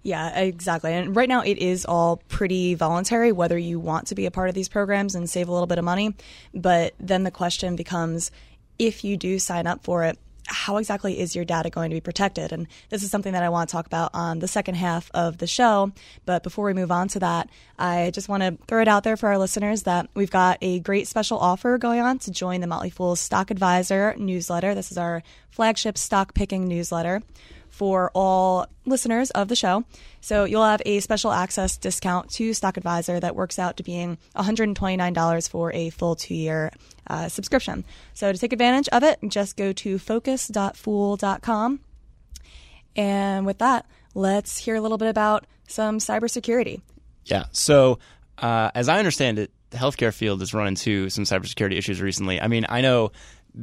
Yeah, 0.04 0.38
exactly. 0.38 0.92
And 0.92 1.16
right 1.16 1.28
now 1.28 1.40
it 1.40 1.56
is 1.56 1.87
all 1.87 2.18
pretty 2.28 2.75
voluntary 2.75 3.32
whether 3.32 3.56
you 3.56 3.80
want 3.80 4.08
to 4.08 4.14
be 4.14 4.26
a 4.26 4.30
part 4.30 4.50
of 4.50 4.54
these 4.54 4.68
programs 4.68 5.14
and 5.14 5.28
save 5.28 5.49
a 5.49 5.52
little 5.52 5.66
bit 5.66 5.78
of 5.78 5.84
money. 5.84 6.14
But 6.52 6.92
then 7.00 7.25
the 7.25 7.30
question 7.30 7.75
becomes 7.75 8.30
if 8.78 9.02
you 9.02 9.16
do 9.16 9.38
sign 9.38 9.66
up 9.66 9.82
for 9.82 10.04
it, 10.04 10.18
how 10.46 10.76
exactly 10.76 11.18
is 11.18 11.34
your 11.34 11.46
data 11.46 11.70
going 11.70 11.88
to 11.88 11.96
be 11.96 12.02
protected? 12.02 12.52
And 12.52 12.66
this 12.90 13.02
is 13.02 13.11
something 13.11 13.32
that 13.32 13.42
I 13.42 13.49
want 13.49 13.70
to 13.70 13.73
talk 13.73 13.87
about 13.87 14.11
on 14.12 14.40
the 14.40 14.49
second 14.49 14.75
half 14.75 15.11
of 15.14 15.38
the 15.38 15.46
show. 15.46 15.90
But 16.26 16.42
before 16.42 16.66
we 16.66 16.75
move 16.75 16.92
on 16.92 17.08
to 17.08 17.20
that, 17.20 17.49
I 17.78 18.11
just 18.12 18.28
want 18.28 18.42
to 18.42 18.58
throw 18.66 18.82
it 18.82 18.88
out 18.88 19.04
there 19.04 19.16
for 19.16 19.28
our 19.28 19.38
listeners 19.38 19.84
that 19.84 20.11
we've 20.12 20.30
got 20.30 20.58
a 20.61 20.80
great 20.80 21.08
special 21.08 21.38
offer 21.38 21.78
going 21.78 22.00
on 22.00 22.18
to 22.20 22.30
join 22.30 22.61
the 22.61 22.66
Motley 22.66 22.90
Fool's 22.90 23.20
Stock 23.20 23.50
Advisor 23.50 24.14
newsletter. 24.18 24.75
This 24.75 24.90
is 24.90 24.99
our 24.99 25.23
flagship 25.49 25.96
stock 25.96 26.34
picking 26.34 26.68
newsletter 26.68 27.23
for 27.75 28.12
all 28.14 28.66
listeners 28.87 29.31
of 29.33 29.49
the 29.49 29.57
show. 29.57 29.85
So 30.21 30.45
you'll 30.45 30.64
have 30.64 30.81
a 30.87 31.00
special 31.00 31.33
access 31.33 31.76
discount 31.76 32.31
to 32.33 32.54
Stock 32.54 32.76
Advisor 32.76 33.19
that 33.19 33.35
works 33.35 33.59
out 33.59 33.76
to 33.78 33.83
being 33.83 34.16
$129 34.37 35.49
for 35.49 35.73
a 35.73 35.90
full 35.90 36.14
two 36.14 36.35
year 36.35 36.71
uh, 37.09 37.28
subscription. 37.28 37.85
So 38.14 38.33
to 38.33 38.38
take 38.38 38.52
advantage 38.52 38.88
of 38.88 39.02
it, 39.02 39.19
just 39.26 39.57
go 39.57 39.73
to 39.73 39.99
focus.fool.com. 39.99 41.81
And 42.97 43.45
with 43.45 43.59
that, 43.59 43.87
let's 44.14 44.57
hear 44.57 44.76
a 44.76 44.81
little 44.81 44.99
bit 44.99 45.09
about 45.09 45.47
some 45.66 45.99
cybersecurity. 45.99 46.81
Yeah. 47.25 47.47
So, 47.50 47.99
uh, 48.38 48.71
as 48.75 48.88
I 48.88 48.99
understand 48.99 49.38
it, 49.40 49.50
the 49.71 49.78
healthcare 49.78 50.14
field 50.14 50.40
has 50.40 50.54
run 50.54 50.69
into 50.69 51.11
some 51.11 51.25
cybersecurity 51.25 51.76
issues 51.76 52.00
recently. 52.00 52.40
I 52.40 52.47
mean, 52.47 52.66
I 52.69 52.83
know 52.83 53.11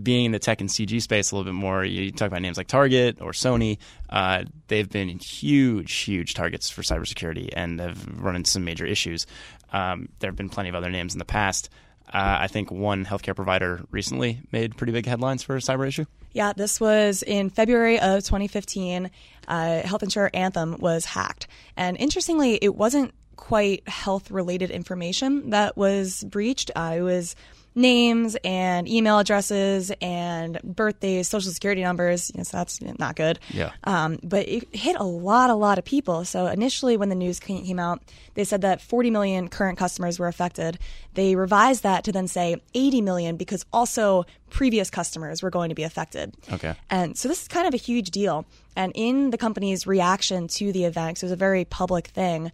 being 0.02 0.26
in 0.26 0.32
the 0.32 0.40
tech 0.40 0.62
and 0.62 0.70
CG 0.70 1.02
space 1.02 1.32
a 1.32 1.36
little 1.36 1.52
bit 1.52 1.58
more, 1.58 1.84
you 1.84 2.12
talk 2.12 2.28
about 2.28 2.42
names 2.42 2.58
like 2.58 2.68
Target 2.68 3.22
or 3.22 3.32
Sony. 3.32 3.78
Uh, 4.10 4.46
they've 4.68 4.90
been 4.90 5.20
huge, 5.20 5.94
huge 5.94 6.34
targets 6.34 6.70
for 6.70 6.82
cybersecurity 6.82 7.50
and 7.54 7.80
have 7.80 8.06
run 8.20 8.36
into 8.36 8.50
some 8.50 8.64
major 8.64 8.86
issues. 8.86 9.26
Um, 9.74 10.10
there 10.20 10.30
have 10.30 10.38
been 10.38 10.50
plenty 10.50 10.70
of 10.70 10.76
other 10.76 10.90
names 10.90 11.14
in 11.14 11.20
the 11.20 11.26
past. 11.26 11.70
Uh, 12.08 12.40
I 12.42 12.48
think 12.48 12.72
one 12.72 13.06
healthcare 13.06 13.36
provider 13.36 13.82
recently 13.90 14.42
made 14.52 14.76
pretty 14.76 14.92
big 14.92 15.06
headlines 15.06 15.44
for 15.44 15.56
a 15.56 15.60
cyber 15.60 15.88
issue. 15.88 16.06
Yeah, 16.34 16.54
this 16.54 16.80
was 16.80 17.24
in 17.24 17.50
February 17.50 18.00
of 18.00 18.24
2015. 18.24 19.10
Uh, 19.48 19.82
health 19.82 20.04
insurer 20.04 20.30
Anthem 20.34 20.78
was 20.80 21.06
hacked. 21.06 21.48
And 21.78 21.98
interestingly, 21.98 22.56
it 22.62 22.76
wasn't 22.76 23.14
quite 23.38 23.88
health 23.88 24.30
related 24.30 24.72
information 24.72 25.52
that 25.52 25.78
was 25.78 26.24
breached. 26.26 26.70
Uh, 26.76 26.96
it 26.98 27.02
was 27.02 27.36
names 27.74 28.36
and 28.44 28.88
email 28.88 29.20
addresses 29.20 29.92
and 30.02 30.60
birthdays, 30.64 31.28
social 31.28 31.52
security 31.52 31.82
numbers. 31.84 32.32
Yes, 32.36 32.50
that's 32.50 32.82
not 32.82 33.16
good. 33.16 33.40
Yeah. 33.50 33.72
Um, 33.84 34.20
but 34.24 34.48
it 34.48 34.76
hit 34.76 34.98
a 35.00 35.04
lot, 35.04 35.50
a 35.50 35.56
lot 35.56 35.78
of 35.78 35.86
people. 35.86 36.26
So 36.26 36.48
initially, 36.48 36.98
when 36.98 37.10
the 37.10 37.16
news 37.16 37.40
came 37.40 37.80
out, 37.80 38.02
they 38.34 38.44
said 38.44 38.62
that 38.62 38.82
40 38.82 39.10
million 39.10 39.48
current 39.48 39.78
customers 39.78 40.20
were 40.20 40.28
affected. 40.28 40.80
They 41.14 41.36
revised 41.36 41.84
that 41.84 42.04
to 42.06 42.12
then 42.12 42.28
say 42.28 42.58
80 42.74 43.02
million 43.02 43.38
because 43.38 43.66
also 43.72 44.26
previous 44.50 44.90
customers 44.90 45.42
were 45.42 45.50
going 45.50 45.70
to 45.70 45.76
be 45.76 45.84
affected. 45.84 46.36
Okay. 46.52 46.76
And 46.90 47.18
so 47.18 47.28
this 47.28 47.42
is 47.42 47.48
kind 47.48 47.68
of 47.68 47.74
a 47.74 47.78
huge 47.78 48.12
deal. 48.12 48.46
And 48.76 48.92
in 48.96 49.32
the 49.32 49.38
company's 49.38 49.88
reaction 49.88 50.48
to 50.50 50.72
the 50.72 50.86
event, 50.86 51.18
'cause 51.18 51.24
it 51.24 51.26
was 51.28 51.32
a 51.34 51.38
very 51.38 51.66
public 51.66 52.08
thing, 52.08 52.52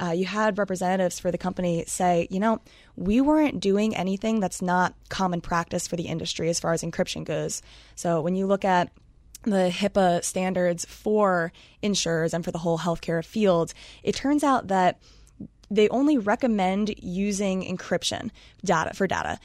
uh, 0.00 0.10
you 0.10 0.26
had 0.26 0.58
representatives 0.58 1.18
for 1.18 1.30
the 1.30 1.38
company 1.38 1.84
say, 1.86 2.26
you 2.30 2.38
know, 2.38 2.60
we 2.96 3.20
weren't 3.20 3.60
doing 3.60 3.96
anything 3.96 4.40
that's 4.40 4.60
not 4.60 4.94
common 5.08 5.40
practice 5.40 5.86
for 5.86 5.96
the 5.96 6.04
industry 6.04 6.48
as 6.48 6.60
far 6.60 6.72
as 6.72 6.82
encryption 6.82 7.24
goes. 7.24 7.62
So 7.94 8.20
when 8.20 8.34
you 8.34 8.46
look 8.46 8.64
at 8.64 8.90
the 9.42 9.70
HIPAA 9.72 10.24
standards 10.24 10.84
for 10.84 11.52
insurers 11.80 12.34
and 12.34 12.44
for 12.44 12.50
the 12.50 12.58
whole 12.58 12.78
healthcare 12.78 13.24
field, 13.24 13.72
it 14.02 14.14
turns 14.14 14.44
out 14.44 14.68
that 14.68 15.00
they 15.70 15.88
only 15.88 16.18
recommend 16.18 16.94
using 16.98 17.62
encryption 17.62 18.30
data 18.64 18.94
for 18.94 19.06
data 19.06 19.38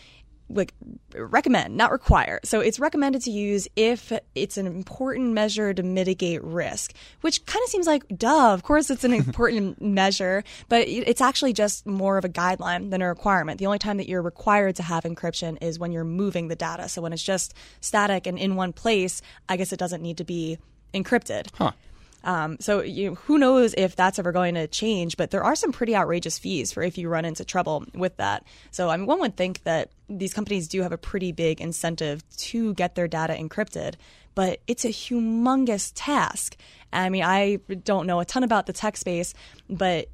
like 0.54 0.74
recommend 1.16 1.76
not 1.76 1.92
require. 1.92 2.40
So 2.44 2.60
it's 2.60 2.80
recommended 2.80 3.22
to 3.24 3.32
use 3.32 3.68
if 3.76 4.12
it's 4.36 4.58
an 4.58 4.68
important 4.68 5.34
measure 5.34 5.74
to 5.74 5.84
mitigate 5.84 6.44
risk 6.44 6.94
which 7.22 7.46
kind 7.46 7.64
of 7.64 7.70
seems 7.70 7.88
like 7.88 8.04
duh 8.18 8.54
of 8.54 8.64
course 8.64 8.90
it's 8.90 9.04
an 9.04 9.14
important 9.22 9.82
measure 9.82 10.44
but 10.70 10.88
it's 10.88 11.22
actually 11.22 11.54
just 11.54 11.86
more 11.86 12.18
of 12.18 12.26
a 12.26 12.30
guideline 12.30 12.92
than 12.92 13.02
a 13.02 13.08
requirement. 13.08 13.60
The 13.60 13.66
only 13.66 13.80
time 13.80 13.98
that 13.98 14.08
you're 14.08 14.22
required 14.22 14.76
to 14.78 14.84
have 14.84 15.04
encryption 15.04 15.58
is 15.62 15.80
when 15.80 15.92
you're 15.92 16.04
moving 16.04 16.48
the 16.48 16.56
data. 16.56 16.90
So 16.90 17.02
when 17.02 17.14
it's 17.14 17.24
just 17.24 17.54
static 17.80 18.28
and 18.28 18.38
in 18.38 18.56
one 18.56 18.74
place 18.74 19.22
i 19.50 19.58
guess 19.58 19.74
it 19.74 19.78
doesn't 19.78 20.02
need 20.02 20.18
to 20.18 20.24
be 20.24 20.58
encrypted. 20.94 21.48
Huh. 21.54 21.72
Um, 22.24 22.58
so 22.60 22.82
you, 22.82 23.16
who 23.16 23.38
knows 23.38 23.74
if 23.78 23.96
that's 23.96 24.20
ever 24.20 24.32
going 24.32 24.56
to 24.56 24.68
change? 24.68 25.18
But 25.18 25.32
there 25.32 25.44
are 25.44 25.56
some 25.56 25.72
pretty 25.72 25.96
outrageous 25.96 26.38
fees 26.38 26.72
for 26.72 26.84
if 26.84 26.98
you 26.98 27.10
run 27.10 27.26
into 27.26 27.44
trouble 27.44 27.86
with 27.94 28.18
that. 28.18 28.46
So 28.72 28.90
I 28.90 28.98
mean, 28.98 29.08
one 29.08 29.20
would 29.20 29.38
think 29.38 29.64
that 29.64 29.92
these 30.10 30.34
companies 30.34 30.68
do 30.68 30.82
have 30.82 30.92
a 30.92 30.98
pretty 30.98 31.32
big 31.32 31.62
incentive 31.62 32.22
to 32.38 32.74
get 32.74 32.96
their 32.96 33.08
data 33.08 33.34
encrypted, 33.34 33.96
but 34.36 34.60
it's 34.68 34.86
a 34.86 34.90
humongous 34.90 35.92
task. 35.96 36.58
I 36.94 37.10
mean, 37.10 37.24
I 37.24 37.58
don't 37.84 38.08
know 38.08 38.20
a 38.20 38.26
ton 38.26 38.44
about 38.44 38.66
the 38.66 38.74
tech 38.74 38.98
space, 38.98 39.34
but 39.70 40.10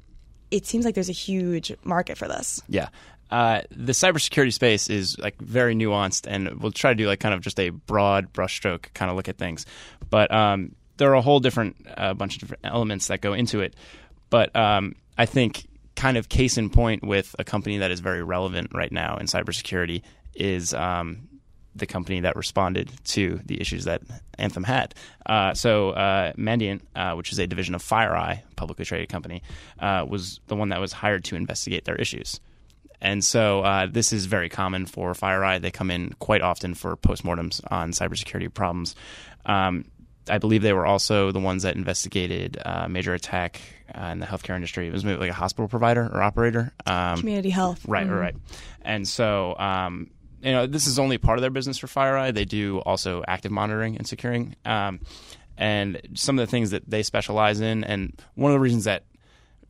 it 0.50 0.66
seems 0.66 0.84
like 0.84 0.94
there's 0.94 1.08
a 1.08 1.12
huge 1.12 1.72
market 1.84 2.16
for 2.16 2.28
this. 2.28 2.62
Yeah. 2.68 2.88
Uh, 3.30 3.60
the 3.70 3.92
cybersecurity 3.92 4.52
space 4.52 4.88
is 4.88 5.18
like 5.18 5.38
very 5.40 5.74
nuanced, 5.74 6.26
and 6.26 6.62
we'll 6.62 6.72
try 6.72 6.92
to 6.92 6.94
do 6.94 7.06
like 7.06 7.20
kind 7.20 7.34
of 7.34 7.42
just 7.42 7.60
a 7.60 7.68
broad 7.68 8.32
brushstroke 8.32 8.86
kind 8.94 9.10
of 9.10 9.16
look 9.16 9.28
at 9.28 9.36
things. 9.36 9.66
But 10.08 10.32
um, 10.32 10.74
there 10.98 11.10
are 11.10 11.14
a 11.14 11.22
whole 11.22 11.40
different 11.40 11.76
uh, 11.96 12.14
bunch 12.14 12.36
of 12.36 12.40
different 12.40 12.64
elements 12.64 13.08
that 13.08 13.20
go 13.20 13.32
into 13.32 13.60
it. 13.60 13.74
But 14.30 14.54
um, 14.54 14.94
I 15.16 15.26
think 15.26 15.66
kind 15.96 16.16
of 16.16 16.28
case 16.28 16.58
in 16.58 16.70
point 16.70 17.02
with 17.02 17.34
a 17.38 17.44
company 17.44 17.78
that 17.78 17.90
is 17.90 18.00
very 18.00 18.22
relevant 18.22 18.70
right 18.74 18.92
now 18.92 19.16
in 19.16 19.26
cybersecurity 19.26 20.02
is 20.34 20.72
um, 20.74 21.28
the 21.74 21.86
company 21.86 22.20
that 22.20 22.36
responded 22.36 22.90
to 23.04 23.40
the 23.46 23.60
issues 23.60 23.84
that 23.84 24.02
Anthem 24.38 24.64
had. 24.64 24.94
Uh, 25.26 25.54
so 25.54 25.90
uh, 25.90 26.32
Mandiant, 26.34 26.82
uh, 26.94 27.14
which 27.14 27.32
is 27.32 27.38
a 27.38 27.46
division 27.46 27.74
of 27.74 27.82
FireEye, 27.82 28.42
publicly 28.56 28.84
traded 28.84 29.08
company, 29.08 29.42
uh, 29.80 30.04
was 30.08 30.40
the 30.46 30.56
one 30.56 30.68
that 30.68 30.80
was 30.80 30.92
hired 30.92 31.24
to 31.24 31.36
investigate 31.36 31.84
their 31.84 31.96
issues. 31.96 32.40
And 33.00 33.24
so 33.24 33.62
uh, 33.62 33.86
this 33.86 34.12
is 34.12 34.26
very 34.26 34.48
common 34.48 34.86
for 34.86 35.12
FireEye. 35.12 35.60
They 35.60 35.70
come 35.70 35.90
in 35.90 36.14
quite 36.18 36.42
often 36.42 36.74
for 36.74 36.96
postmortems 36.96 37.60
on 37.70 37.92
cybersecurity 37.92 38.52
problems. 38.52 38.96
Um, 39.46 39.84
I 40.30 40.38
believe 40.38 40.62
they 40.62 40.72
were 40.72 40.86
also 40.86 41.32
the 41.32 41.40
ones 41.40 41.62
that 41.62 41.76
investigated 41.76 42.58
uh, 42.64 42.82
a 42.84 42.88
major 42.88 43.14
attack 43.14 43.60
uh, 43.94 44.06
in 44.06 44.20
the 44.20 44.26
healthcare 44.26 44.54
industry. 44.54 44.86
It 44.88 44.92
was 44.92 45.04
maybe 45.04 45.20
like 45.20 45.30
a 45.30 45.34
hospital 45.34 45.68
provider 45.68 46.04
or 46.12 46.22
operator. 46.22 46.72
Um, 46.86 47.18
Community 47.18 47.50
health. 47.50 47.84
Right, 47.86 48.08
right, 48.08 48.18
right. 48.18 48.36
And 48.82 49.06
so, 49.06 49.56
um, 49.58 50.10
you 50.42 50.52
know, 50.52 50.66
this 50.66 50.86
is 50.86 50.98
only 50.98 51.18
part 51.18 51.38
of 51.38 51.42
their 51.42 51.50
business 51.50 51.78
for 51.78 51.86
FireEye. 51.86 52.34
They 52.34 52.44
do 52.44 52.78
also 52.80 53.22
active 53.26 53.50
monitoring 53.50 53.96
and 53.96 54.06
securing. 54.06 54.56
Um, 54.64 55.00
and 55.56 56.00
some 56.14 56.38
of 56.38 56.46
the 56.46 56.50
things 56.50 56.70
that 56.70 56.88
they 56.88 57.02
specialize 57.02 57.60
in, 57.60 57.82
and 57.84 58.12
one 58.34 58.52
of 58.52 58.54
the 58.54 58.60
reasons 58.60 58.84
that 58.84 59.04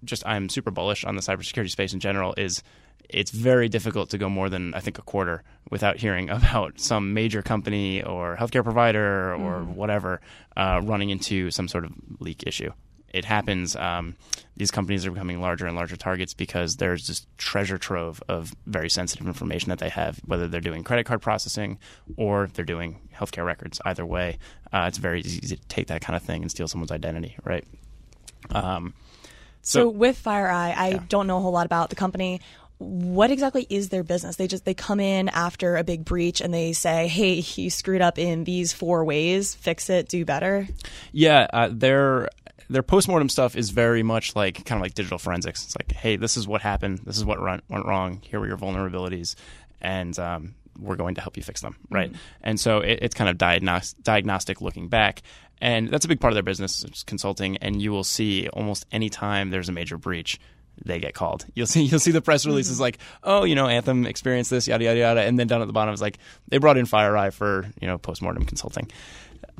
just 0.05 0.27
I'm 0.27 0.49
super 0.49 0.71
bullish 0.71 1.05
on 1.05 1.17
the 1.17 1.23
cybersecurity 1.23 1.71
space 1.71 1.93
in 1.93 2.01
general 2.01 2.35
is 2.37 2.63
it's 3.09 3.31
very 3.31 3.69
difficult 3.69 4.11
to 4.11 4.19
go 4.19 4.29
more 4.29 4.49
than 4.49 4.75
I 4.75 4.81
think 4.81 4.99
a 4.99 5.03
quarter 5.03 5.43
without 5.71 5.97
hearing 5.97 6.31
about 6.31 6.81
some 6.81 7.15
major 7.15 7.43
company 7.43 8.03
or 8.03 8.37
healthcare 8.37 8.65
provider 8.65 9.35
or 9.35 9.61
mm. 9.61 9.75
whatever 9.75 10.21
uh, 10.57 10.81
running 10.85 11.11
into 11.11 11.51
some 11.51 11.69
sort 11.69 11.85
of 11.85 11.93
leak 12.21 12.45
issue. 12.47 12.73
It 13.11 13.25
happens. 13.25 13.75
Um, 13.75 14.17
these 14.57 14.71
companies 14.71 15.07
are 15.07 15.11
becoming 15.11 15.41
larger 15.41 15.67
and 15.67 15.75
larger 15.75 15.97
targets 15.97 16.35
because 16.35 16.77
there's 16.77 17.07
this 17.07 17.27
treasure 17.39 17.79
trove 17.79 18.23
of 18.29 18.55
very 18.67 18.91
sensitive 18.91 19.27
information 19.27 19.71
that 19.71 19.79
they 19.79 19.89
have, 19.89 20.21
whether 20.27 20.47
they're 20.47 20.61
doing 20.61 20.85
credit 20.85 21.07
card 21.07 21.23
processing 21.23 21.79
or 22.19 22.49
they're 22.53 22.67
doing 22.67 23.01
healthcare 23.15 23.47
records. 23.47 23.81
Either 23.87 24.05
way, 24.05 24.39
uh, 24.75 24.85
it's 24.89 24.99
very 24.99 25.21
easy 25.21 25.57
to 25.57 25.57
take 25.69 25.87
that 25.87 26.03
kind 26.03 26.17
of 26.17 26.23
thing 26.23 26.43
and 26.43 26.51
steal 26.51 26.69
someone's 26.69 26.93
identity, 26.93 27.35
right? 27.45 27.65
Um, 28.51 28.93
so, 29.63 29.81
so, 29.81 29.89
with 29.89 30.23
FireEye, 30.23 30.77
I 30.77 30.89
yeah. 30.89 31.03
don't 31.09 31.27
know 31.27 31.39
a 31.39 31.41
whole 31.41 31.53
lot 31.53 31.67
about 31.67 31.91
the 31.91 31.97
company 31.97 32.41
what 32.79 33.31
exactly 33.31 33.67
is 33.69 33.89
their 33.89 34.05
business? 34.05 34.37
They 34.37 34.47
just 34.47 34.65
they 34.65 34.75
come 34.75 35.01
in 35.01 35.29
after 35.29 35.77
a 35.77 35.85
big 35.85 36.05
breach 36.05 36.41
and 36.41 36.55
they 36.55 36.73
say, 36.73 37.09
"Hey, 37.09 37.35
you 37.55 37.71
screwed 37.71 38.01
up 38.01 38.19
in 38.19 38.45
these 38.45 38.73
four 38.73 39.05
ways. 39.05 39.55
Fix 39.55 39.91
it. 39.91 40.09
Do 40.09 40.25
better." 40.25 40.67
Yeah, 41.13 41.47
uh, 41.53 41.69
their 41.73 42.29
their 42.71 42.83
postmortem 42.83 43.29
stuff 43.29 43.57
is 43.57 43.71
very 43.71 44.03
much 44.03 44.37
like 44.37 44.65
kind 44.65 44.79
of 44.79 44.83
like 44.83 44.95
digital 44.95 45.19
forensics. 45.19 45.65
It's 45.65 45.77
like, 45.77 45.93
"Hey, 45.93 46.17
this 46.17 46.37
is 46.37 46.47
what 46.47 46.63
happened. 46.63 47.01
This 47.05 47.17
is 47.17 47.25
what 47.25 47.41
went 47.43 47.63
wrong. 47.69 48.21
Here 48.23 48.39
were 48.39 48.47
your 48.47 48.59
vulnerabilities, 48.59 49.35
and 49.81 50.17
um, 50.19 50.55
we're 50.79 50.97
going 50.97 51.17
to 51.17 51.21
help 51.21 51.37
you 51.37 51.43
fix 51.43 51.61
them." 51.61 51.77
Right, 51.91 52.11
mm-hmm. 52.11 52.21
and 52.43 52.61
so 52.61 52.79
it, 52.79 53.01
it's 53.03 53.15
kind 53.15 53.29
of 53.29 53.39
diagnostic, 53.39 54.03
diagnostic 54.03 54.61
looking 54.61 54.89
back. 54.89 55.23
And 55.61 55.89
that's 55.89 56.05
a 56.05 56.09
big 56.09 56.21
part 56.21 56.33
of 56.33 56.37
their 56.37 56.45
business, 56.45 56.85
consulting. 57.05 57.57
And 57.57 57.83
you 57.83 57.91
will 57.91 58.05
see 58.05 58.49
almost 58.49 58.87
any 58.93 59.09
time 59.09 59.51
there's 59.51 59.69
a 59.69 59.73
major 59.73 59.99
breach, 59.99 60.39
they 60.85 60.99
get 60.99 61.15
called. 61.15 61.47
You'll 61.55 61.67
see 61.67 61.83
you'll 61.85 62.01
see 62.01 62.11
the 62.11 62.21
press 62.21 62.47
releases 62.47 62.75
mm-hmm. 62.75 62.83
like, 62.83 62.99
oh, 63.23 63.45
you 63.45 63.55
know, 63.55 63.67
Anthem 63.69 64.07
experienced 64.07 64.51
this, 64.51 64.69
yada 64.69 64.85
yada 64.85 64.99
yada, 64.99 65.21
and 65.23 65.39
then 65.39 65.47
down 65.47 65.63
at 65.63 65.67
the 65.67 65.73
bottom 65.73 65.95
is 65.95 66.01
like 66.01 66.19
they 66.49 66.59
brought 66.59 66.77
in 66.79 66.87
FireEye 66.87 67.33
for 67.33 67.67
you 67.81 67.87
know 67.87 67.99
postmortem 67.99 68.45
consulting. 68.45 68.91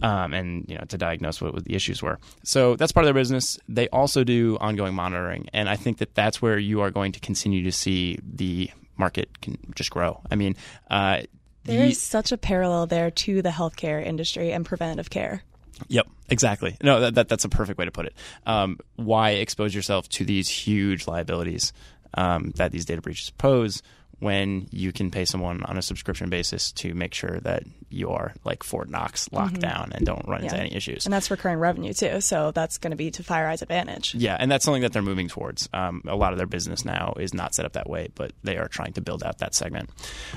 Um, 0.01 0.33
and 0.33 0.65
you 0.69 0.77
know 0.77 0.85
to 0.85 0.99
diagnose 0.99 1.41
what, 1.41 1.55
what, 1.55 1.65
the 1.65 1.75
issues 1.75 2.01
were. 2.03 2.21
So 2.45 2.77
that's 2.77 2.93
part 2.93 3.05
of 3.05 3.09
their 3.09 3.21
business. 3.21 3.59
They 3.69 3.89
also 3.89 4.23
do 4.23 4.57
ongoing 4.61 4.95
monitoring, 4.95 5.49
and 5.53 5.69
I 5.69 5.75
think 5.75 5.99
that 5.99 6.15
that's 6.15 6.41
where 6.41 6.57
you 6.57 6.83
are 6.83 6.93
going 6.93 7.13
to 7.13 7.21
continue 7.21 7.65
to 7.65 7.73
see 7.73 8.19
the 8.23 8.71
market 8.97 9.41
can 9.41 9.59
just 9.75 9.91
grow. 9.91 10.21
I 10.31 10.37
mean, 10.37 10.55
uh, 10.89 11.23
there 11.65 11.81
the, 11.81 11.91
is 11.91 12.01
such 12.01 12.33
a 12.33 12.39
parallel 12.39 12.87
there 12.87 13.11
to 13.11 13.43
the 13.43 13.51
healthcare 13.51 14.05
industry 14.05 14.53
and 14.53 14.65
preventative 14.65 15.11
care. 15.11 15.43
Yep, 15.89 16.09
exactly. 16.29 16.77
No, 16.83 17.01
that, 17.01 17.15
that, 17.15 17.29
that's 17.29 17.45
a 17.45 17.49
perfect 17.49 17.79
way 17.79 17.85
to 17.85 17.91
put 17.91 18.07
it. 18.07 18.15
Um, 18.47 18.79
why 18.97 19.31
expose 19.31 19.75
yourself 19.75 20.09
to 20.11 20.25
these 20.25 20.49
huge 20.49 21.07
liabilities 21.07 21.73
um, 22.15 22.53
that 22.57 22.73
these 22.73 22.85
data 22.85 23.01
breaches 23.01 23.31
pose 23.31 23.83
when 24.21 24.67
you 24.71 24.93
can 24.93 25.11
pay 25.11 25.25
someone 25.25 25.63
on 25.65 25.79
a 25.79 25.83
subscription 25.83 26.29
basis 26.29 26.73
to 26.73 26.95
make 26.95 27.15
sure 27.15 27.39
that 27.41 27.63
you 27.91 28.11
are 28.11 28.35
like 28.45 28.63
Fort 28.63 28.91
Knox 28.91 29.31
locked 29.33 29.55
mm-hmm. 29.55 29.61
down 29.61 29.93
and 29.95 30.05
don't 30.05 30.27
run 30.27 30.41
yeah. 30.41 30.47
into 30.47 30.59
any 30.59 30.75
issues. 30.75 31.07
And 31.07 31.13
that's 31.13 31.31
recurring 31.31 31.59
revenue 31.59 31.93
too. 31.93 32.21
So 32.21 32.51
that's 32.51 32.79
going 32.79 32.91
to 32.91 32.97
be 32.97 33.11
to 33.13 33.23
FireEye's 33.23 33.63
advantage. 33.63 34.15
Yeah, 34.15 34.37
and 34.39 34.51
that's 34.51 34.65
something 34.65 34.83
that 34.83 34.93
they're 34.93 35.03
moving 35.03 35.29
towards. 35.29 35.69
Um, 35.73 36.03
a 36.07 36.17
lot 36.17 36.33
of 36.33 36.39
their 36.39 36.47
business 36.47 36.85
now 36.85 37.15
is 37.19 37.33
not 37.33 37.55
set 37.55 37.65
up 37.65 37.73
that 37.75 37.89
way, 37.89 38.09
but 38.15 38.33
they 38.43 38.57
are 38.57 38.69
trying 38.69 38.93
to 38.95 39.01
build 39.01 39.23
out 39.23 39.39
that 39.39 39.55
segment. 39.55 39.91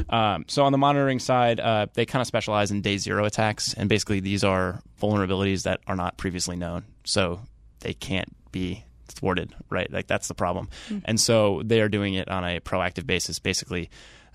Um, 0.09 0.45
so 0.47 0.63
on 0.63 0.71
the 0.71 0.77
monitoring 0.77 1.19
side, 1.19 1.59
uh, 1.59 1.87
they 1.93 2.05
kind 2.05 2.21
of 2.21 2.27
specialize 2.27 2.71
in 2.71 2.81
day 2.81 2.97
zero 2.97 3.25
attacks, 3.25 3.73
and 3.73 3.89
basically 3.89 4.19
these 4.19 4.43
are 4.43 4.81
vulnerabilities 5.01 5.63
that 5.63 5.81
are 5.87 5.95
not 5.95 6.17
previously 6.17 6.55
known. 6.55 6.85
So 7.03 7.41
they 7.79 7.93
can't 7.93 8.29
be 8.51 8.85
thwarted, 9.13 9.53
right? 9.69 9.91
Like 9.91 10.07
that's 10.07 10.27
the 10.27 10.33
problem. 10.33 10.69
Mm-hmm. 10.87 10.99
And 11.05 11.19
so 11.19 11.61
they 11.63 11.81
are 11.81 11.89
doing 11.89 12.13
it 12.13 12.27
on 12.29 12.43
a 12.43 12.59
proactive 12.59 13.05
basis, 13.05 13.39
basically 13.39 13.89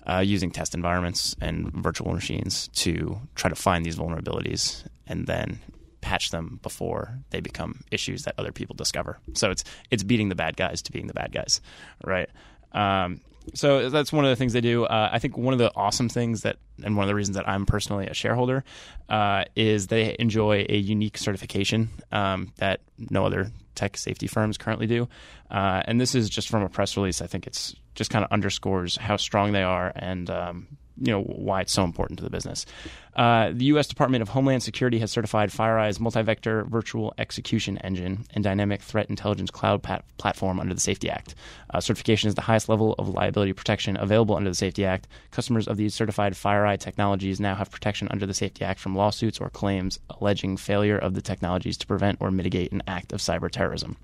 uh, 0.07 0.19
using 0.19 0.51
test 0.51 0.73
environments 0.73 1.35
and 1.41 1.71
virtual 1.73 2.13
machines 2.13 2.69
to 2.69 3.19
try 3.35 3.49
to 3.49 3.55
find 3.55 3.85
these 3.85 3.97
vulnerabilities 3.97 4.85
and 5.05 5.27
then 5.27 5.59
patch 6.01 6.31
them 6.31 6.59
before 6.63 7.19
they 7.31 7.41
become 7.41 7.81
issues 7.91 8.23
that 8.23 8.33
other 8.37 8.51
people 8.51 8.75
discover. 8.75 9.19
So 9.33 9.51
it's 9.51 9.63
it's 9.91 10.03
beating 10.03 10.29
the 10.29 10.35
bad 10.35 10.55
guys 10.55 10.81
to 10.83 10.91
being 10.91 11.07
the 11.07 11.13
bad 11.13 11.31
guys, 11.33 11.59
right? 12.03 12.29
Um, 12.71 13.21
so 13.53 13.89
that's 13.89 14.11
one 14.11 14.25
of 14.25 14.29
the 14.29 14.35
things 14.35 14.53
they 14.53 14.61
do. 14.61 14.85
Uh, 14.85 15.09
I 15.11 15.19
think 15.19 15.37
one 15.37 15.53
of 15.53 15.59
the 15.59 15.71
awesome 15.75 16.09
things 16.09 16.41
that, 16.41 16.57
and 16.83 16.95
one 16.95 17.03
of 17.03 17.07
the 17.07 17.15
reasons 17.15 17.35
that 17.35 17.47
I'm 17.47 17.65
personally 17.65 18.07
a 18.07 18.13
shareholder, 18.13 18.63
uh, 19.09 19.45
is 19.55 19.87
they 19.87 20.15
enjoy 20.19 20.65
a 20.69 20.77
unique 20.77 21.17
certification 21.17 21.89
um, 22.11 22.53
that 22.57 22.81
no 22.97 23.25
other 23.25 23.51
tech 23.75 23.97
safety 23.97 24.27
firms 24.27 24.57
currently 24.57 24.87
do. 24.87 25.07
Uh, 25.49 25.81
and 25.85 26.01
this 26.01 26.15
is 26.15 26.29
just 26.29 26.49
from 26.49 26.63
a 26.63 26.69
press 26.69 26.97
release. 26.97 27.21
I 27.21 27.27
think 27.27 27.47
it's 27.47 27.75
just 27.95 28.09
kind 28.09 28.25
of 28.25 28.31
underscores 28.31 28.97
how 28.97 29.17
strong 29.17 29.53
they 29.53 29.63
are 29.63 29.91
and 29.95 30.29
um, 30.29 30.67
you 30.99 31.11
know 31.11 31.21
why 31.21 31.61
it's 31.61 31.71
so 31.71 31.83
important 31.83 32.17
to 32.19 32.23
the 32.23 32.29
business. 32.29 32.65
Uh, 33.15 33.51
the 33.51 33.65
U.S. 33.65 33.87
Department 33.87 34.21
of 34.21 34.29
Homeland 34.29 34.61
Security 34.61 34.99
has 34.99 35.11
certified 35.11 35.49
FireEye's 35.49 35.99
multi-vector 35.99 36.65
virtual 36.65 37.15
execution 37.17 37.79
engine 37.79 38.25
and 38.35 38.43
dynamic 38.43 38.81
threat 38.81 39.09
intelligence 39.09 39.49
cloud 39.49 39.81
pat- 39.81 40.05
platform 40.17 40.59
under 40.59 40.75
the 40.75 40.79
Safety 40.79 41.09
Act. 41.09 41.33
Uh, 41.73 41.79
certification 41.79 42.27
is 42.27 42.35
the 42.35 42.41
highest 42.41 42.69
level 42.69 42.93
of 42.99 43.09
liability 43.09 43.53
protection 43.53 43.97
available 43.97 44.35
under 44.35 44.51
the 44.51 44.55
Safety 44.55 44.85
Act. 44.85 45.07
Customers 45.31 45.67
of 45.67 45.77
these 45.77 45.95
certified 45.95 46.33
FireEye 46.33 46.79
technologies 46.79 47.39
now 47.39 47.55
have 47.55 47.71
protection 47.71 48.07
under 48.11 48.27
the 48.27 48.33
Safety 48.35 48.63
Act 48.63 48.79
from 48.79 48.95
lawsuits 48.95 49.39
or 49.39 49.49
claims 49.49 49.99
alleging 50.11 50.55
failure 50.55 50.97
of 50.97 51.15
the 51.15 51.21
technologies 51.21 51.77
to 51.77 51.87
prevent 51.87 52.17
or 52.19 52.29
mitigate 52.29 52.71
an 52.71 52.83
act 52.87 53.13
of 53.13 53.19
cyber 53.19 53.49
terrorism. 53.49 53.97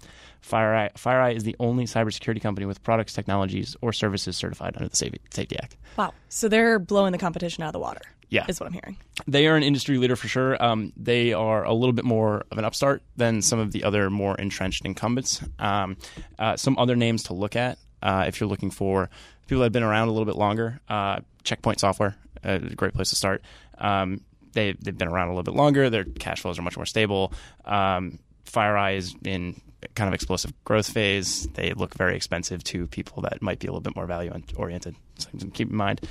FireEye, 0.43 0.93
FireEye 0.93 1.35
is 1.35 1.43
the 1.43 1.55
only 1.59 1.85
cybersecurity 1.85 2.41
company 2.41 2.65
with 2.65 2.83
products, 2.83 3.13
technologies, 3.13 3.75
or 3.81 3.93
services 3.93 4.35
certified 4.35 4.75
under 4.75 4.89
the 4.89 4.95
Safety 4.95 5.57
Act. 5.57 5.77
Wow. 5.97 6.13
So 6.29 6.49
they're 6.49 6.79
blowing 6.79 7.11
the 7.11 7.17
competition 7.17 7.63
out 7.63 7.67
of 7.67 7.73
the 7.73 7.79
water. 7.79 8.01
Yeah. 8.29 8.45
Is 8.47 8.59
what 8.59 8.65
I'm 8.65 8.73
hearing. 8.73 8.97
They 9.27 9.45
are 9.45 9.55
an 9.55 9.61
industry 9.61 9.99
leader 9.99 10.15
for 10.15 10.27
sure. 10.27 10.61
Um, 10.63 10.91
they 10.97 11.33
are 11.33 11.63
a 11.63 11.73
little 11.73 11.93
bit 11.93 12.03
more 12.03 12.43
of 12.49 12.57
an 12.57 12.65
upstart 12.65 13.03
than 13.15 13.43
some 13.43 13.59
of 13.59 13.71
the 13.71 13.83
other 13.83 14.09
more 14.09 14.35
entrenched 14.35 14.85
incumbents. 14.85 15.43
Um, 15.59 15.97
uh, 16.39 16.57
some 16.57 16.75
other 16.79 16.95
names 16.95 17.23
to 17.23 17.35
look 17.35 17.55
at 17.55 17.77
uh, 18.01 18.25
if 18.27 18.39
you're 18.39 18.49
looking 18.49 18.71
for 18.71 19.11
people 19.45 19.59
that 19.59 19.65
have 19.65 19.71
been 19.71 19.83
around 19.83 20.07
a 20.07 20.11
little 20.11 20.25
bit 20.25 20.35
longer 20.35 20.79
uh, 20.89 21.19
Checkpoint 21.43 21.79
Software, 21.79 22.15
a 22.43 22.57
great 22.59 22.95
place 22.95 23.11
to 23.11 23.15
start. 23.15 23.43
Um, 23.77 24.21
they, 24.53 24.73
they've 24.73 24.97
been 24.97 25.07
around 25.07 25.27
a 25.27 25.31
little 25.31 25.43
bit 25.43 25.55
longer. 25.55 25.89
Their 25.89 26.03
cash 26.03 26.41
flows 26.41 26.57
are 26.57 26.63
much 26.63 26.75
more 26.75 26.85
stable. 26.85 27.33
Um, 27.65 28.19
FireEye 28.45 28.97
is 28.97 29.15
in 29.23 29.61
kind 29.95 30.07
of 30.07 30.13
explosive 30.13 30.53
growth 30.63 30.89
phase. 30.89 31.47
They 31.53 31.73
look 31.73 31.93
very 31.95 32.15
expensive 32.15 32.63
to 32.65 32.87
people 32.87 33.23
that 33.23 33.41
might 33.41 33.59
be 33.59 33.67
a 33.67 33.71
little 33.71 33.81
bit 33.81 33.95
more 33.95 34.05
value 34.05 34.31
oriented. 34.55 34.95
So 35.17 35.29
keep 35.53 35.69
in 35.69 35.75
mind. 35.75 36.01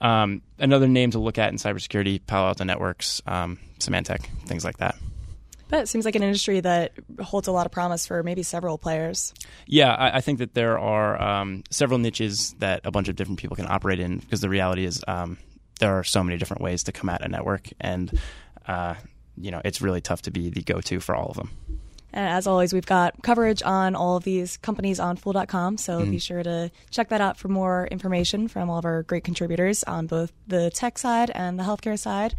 Um, 0.00 0.42
another 0.58 0.88
name 0.88 1.12
to 1.12 1.18
look 1.18 1.38
at 1.38 1.50
in 1.50 1.56
cybersecurity: 1.56 2.20
Palo 2.26 2.48
Alto 2.48 2.64
Networks, 2.64 3.22
um, 3.26 3.58
Symantec, 3.78 4.26
things 4.46 4.64
like 4.64 4.78
that. 4.78 4.96
But 5.68 5.84
it 5.84 5.88
seems 5.88 6.04
like 6.04 6.16
an 6.16 6.22
industry 6.22 6.60
that 6.60 6.92
holds 7.18 7.48
a 7.48 7.52
lot 7.52 7.64
of 7.64 7.72
promise 7.72 8.06
for 8.06 8.22
maybe 8.22 8.42
several 8.42 8.76
players. 8.76 9.32
Yeah, 9.66 9.94
I, 9.94 10.18
I 10.18 10.20
think 10.20 10.40
that 10.40 10.52
there 10.52 10.78
are 10.78 11.20
um, 11.22 11.62
several 11.70 11.98
niches 11.98 12.54
that 12.58 12.82
a 12.84 12.90
bunch 12.90 13.08
of 13.08 13.16
different 13.16 13.38
people 13.38 13.56
can 13.56 13.66
operate 13.66 13.98
in 13.98 14.18
because 14.18 14.42
the 14.42 14.50
reality 14.50 14.84
is 14.84 15.02
um, 15.08 15.38
there 15.80 15.98
are 15.98 16.04
so 16.04 16.22
many 16.22 16.36
different 16.36 16.62
ways 16.62 16.82
to 16.84 16.92
come 16.92 17.08
at 17.08 17.22
a 17.22 17.28
network, 17.28 17.68
and 17.80 18.20
uh, 18.66 18.96
you 19.40 19.50
know 19.50 19.62
it's 19.64 19.80
really 19.80 20.00
tough 20.00 20.22
to 20.22 20.30
be 20.30 20.50
the 20.50 20.62
go-to 20.62 21.00
for 21.00 21.14
all 21.14 21.28
of 21.30 21.36
them. 21.36 21.50
And 22.12 22.26
as 22.26 22.46
always, 22.46 22.72
we've 22.72 22.86
got 22.86 23.22
coverage 23.22 23.62
on 23.62 23.94
all 23.94 24.16
of 24.16 24.24
these 24.24 24.56
companies 24.58 25.00
on 25.00 25.16
Fool.com. 25.16 25.78
So 25.78 26.00
mm-hmm. 26.00 26.10
be 26.10 26.18
sure 26.18 26.42
to 26.42 26.70
check 26.90 27.08
that 27.08 27.20
out 27.20 27.36
for 27.36 27.48
more 27.48 27.86
information 27.90 28.48
from 28.48 28.68
all 28.68 28.78
of 28.78 28.84
our 28.84 29.02
great 29.02 29.24
contributors 29.24 29.82
on 29.84 30.06
both 30.06 30.32
the 30.46 30.70
tech 30.70 30.98
side 30.98 31.30
and 31.30 31.58
the 31.58 31.64
healthcare 31.64 31.98
side. 31.98 32.34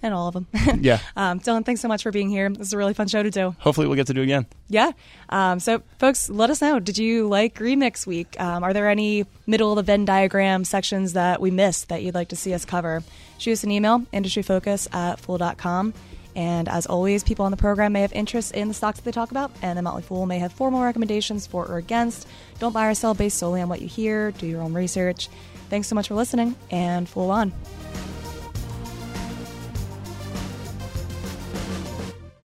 And 0.00 0.14
all 0.14 0.28
of 0.28 0.34
them. 0.34 0.46
yeah. 0.80 1.00
um, 1.16 1.40
Dylan, 1.40 1.66
thanks 1.66 1.80
so 1.80 1.88
much 1.88 2.04
for 2.04 2.12
being 2.12 2.30
here. 2.30 2.48
This 2.48 2.68
is 2.68 2.72
a 2.72 2.76
really 2.76 2.94
fun 2.94 3.08
show 3.08 3.20
to 3.20 3.32
do. 3.32 3.56
Hopefully, 3.58 3.88
we'll 3.88 3.96
get 3.96 4.06
to 4.06 4.14
do 4.14 4.22
again. 4.22 4.46
Yeah. 4.68 4.92
Um, 5.28 5.58
so, 5.58 5.82
folks, 5.98 6.30
let 6.30 6.50
us 6.50 6.62
know. 6.62 6.78
Did 6.78 6.98
you 6.98 7.26
like 7.26 7.56
Remix 7.56 8.06
Week? 8.06 8.40
Um, 8.40 8.62
are 8.62 8.72
there 8.72 8.88
any 8.88 9.26
middle 9.48 9.72
of 9.72 9.76
the 9.76 9.82
Venn 9.82 10.04
diagram 10.04 10.64
sections 10.64 11.14
that 11.14 11.40
we 11.40 11.50
missed 11.50 11.88
that 11.88 12.04
you'd 12.04 12.14
like 12.14 12.28
to 12.28 12.36
see 12.36 12.54
us 12.54 12.64
cover? 12.64 13.02
Shoot 13.38 13.54
us 13.54 13.64
an 13.64 13.72
email, 13.72 13.98
industryfocus 14.12 14.94
at 14.94 15.18
fool.com. 15.18 15.94
And 16.38 16.68
as 16.68 16.86
always, 16.86 17.24
people 17.24 17.44
on 17.44 17.50
the 17.50 17.56
program 17.56 17.92
may 17.92 18.02
have 18.02 18.12
interest 18.12 18.54
in 18.54 18.68
the 18.68 18.74
stocks 18.74 19.00
that 19.00 19.04
they 19.04 19.10
talk 19.10 19.32
about, 19.32 19.50
and 19.60 19.76
the 19.76 19.82
Motley 19.82 20.02
Fool 20.02 20.24
may 20.24 20.38
have 20.38 20.52
formal 20.52 20.84
recommendations 20.84 21.48
for 21.48 21.66
or 21.66 21.78
against. 21.78 22.28
Don't 22.60 22.72
buy 22.72 22.86
or 22.86 22.94
sell 22.94 23.12
based 23.12 23.38
solely 23.38 23.60
on 23.60 23.68
what 23.68 23.82
you 23.82 23.88
hear. 23.88 24.30
Do 24.30 24.46
your 24.46 24.62
own 24.62 24.72
research. 24.72 25.28
Thanks 25.68 25.88
so 25.88 25.96
much 25.96 26.06
for 26.06 26.14
listening, 26.14 26.54
and 26.70 27.08
Fool 27.08 27.32
on. 27.32 27.52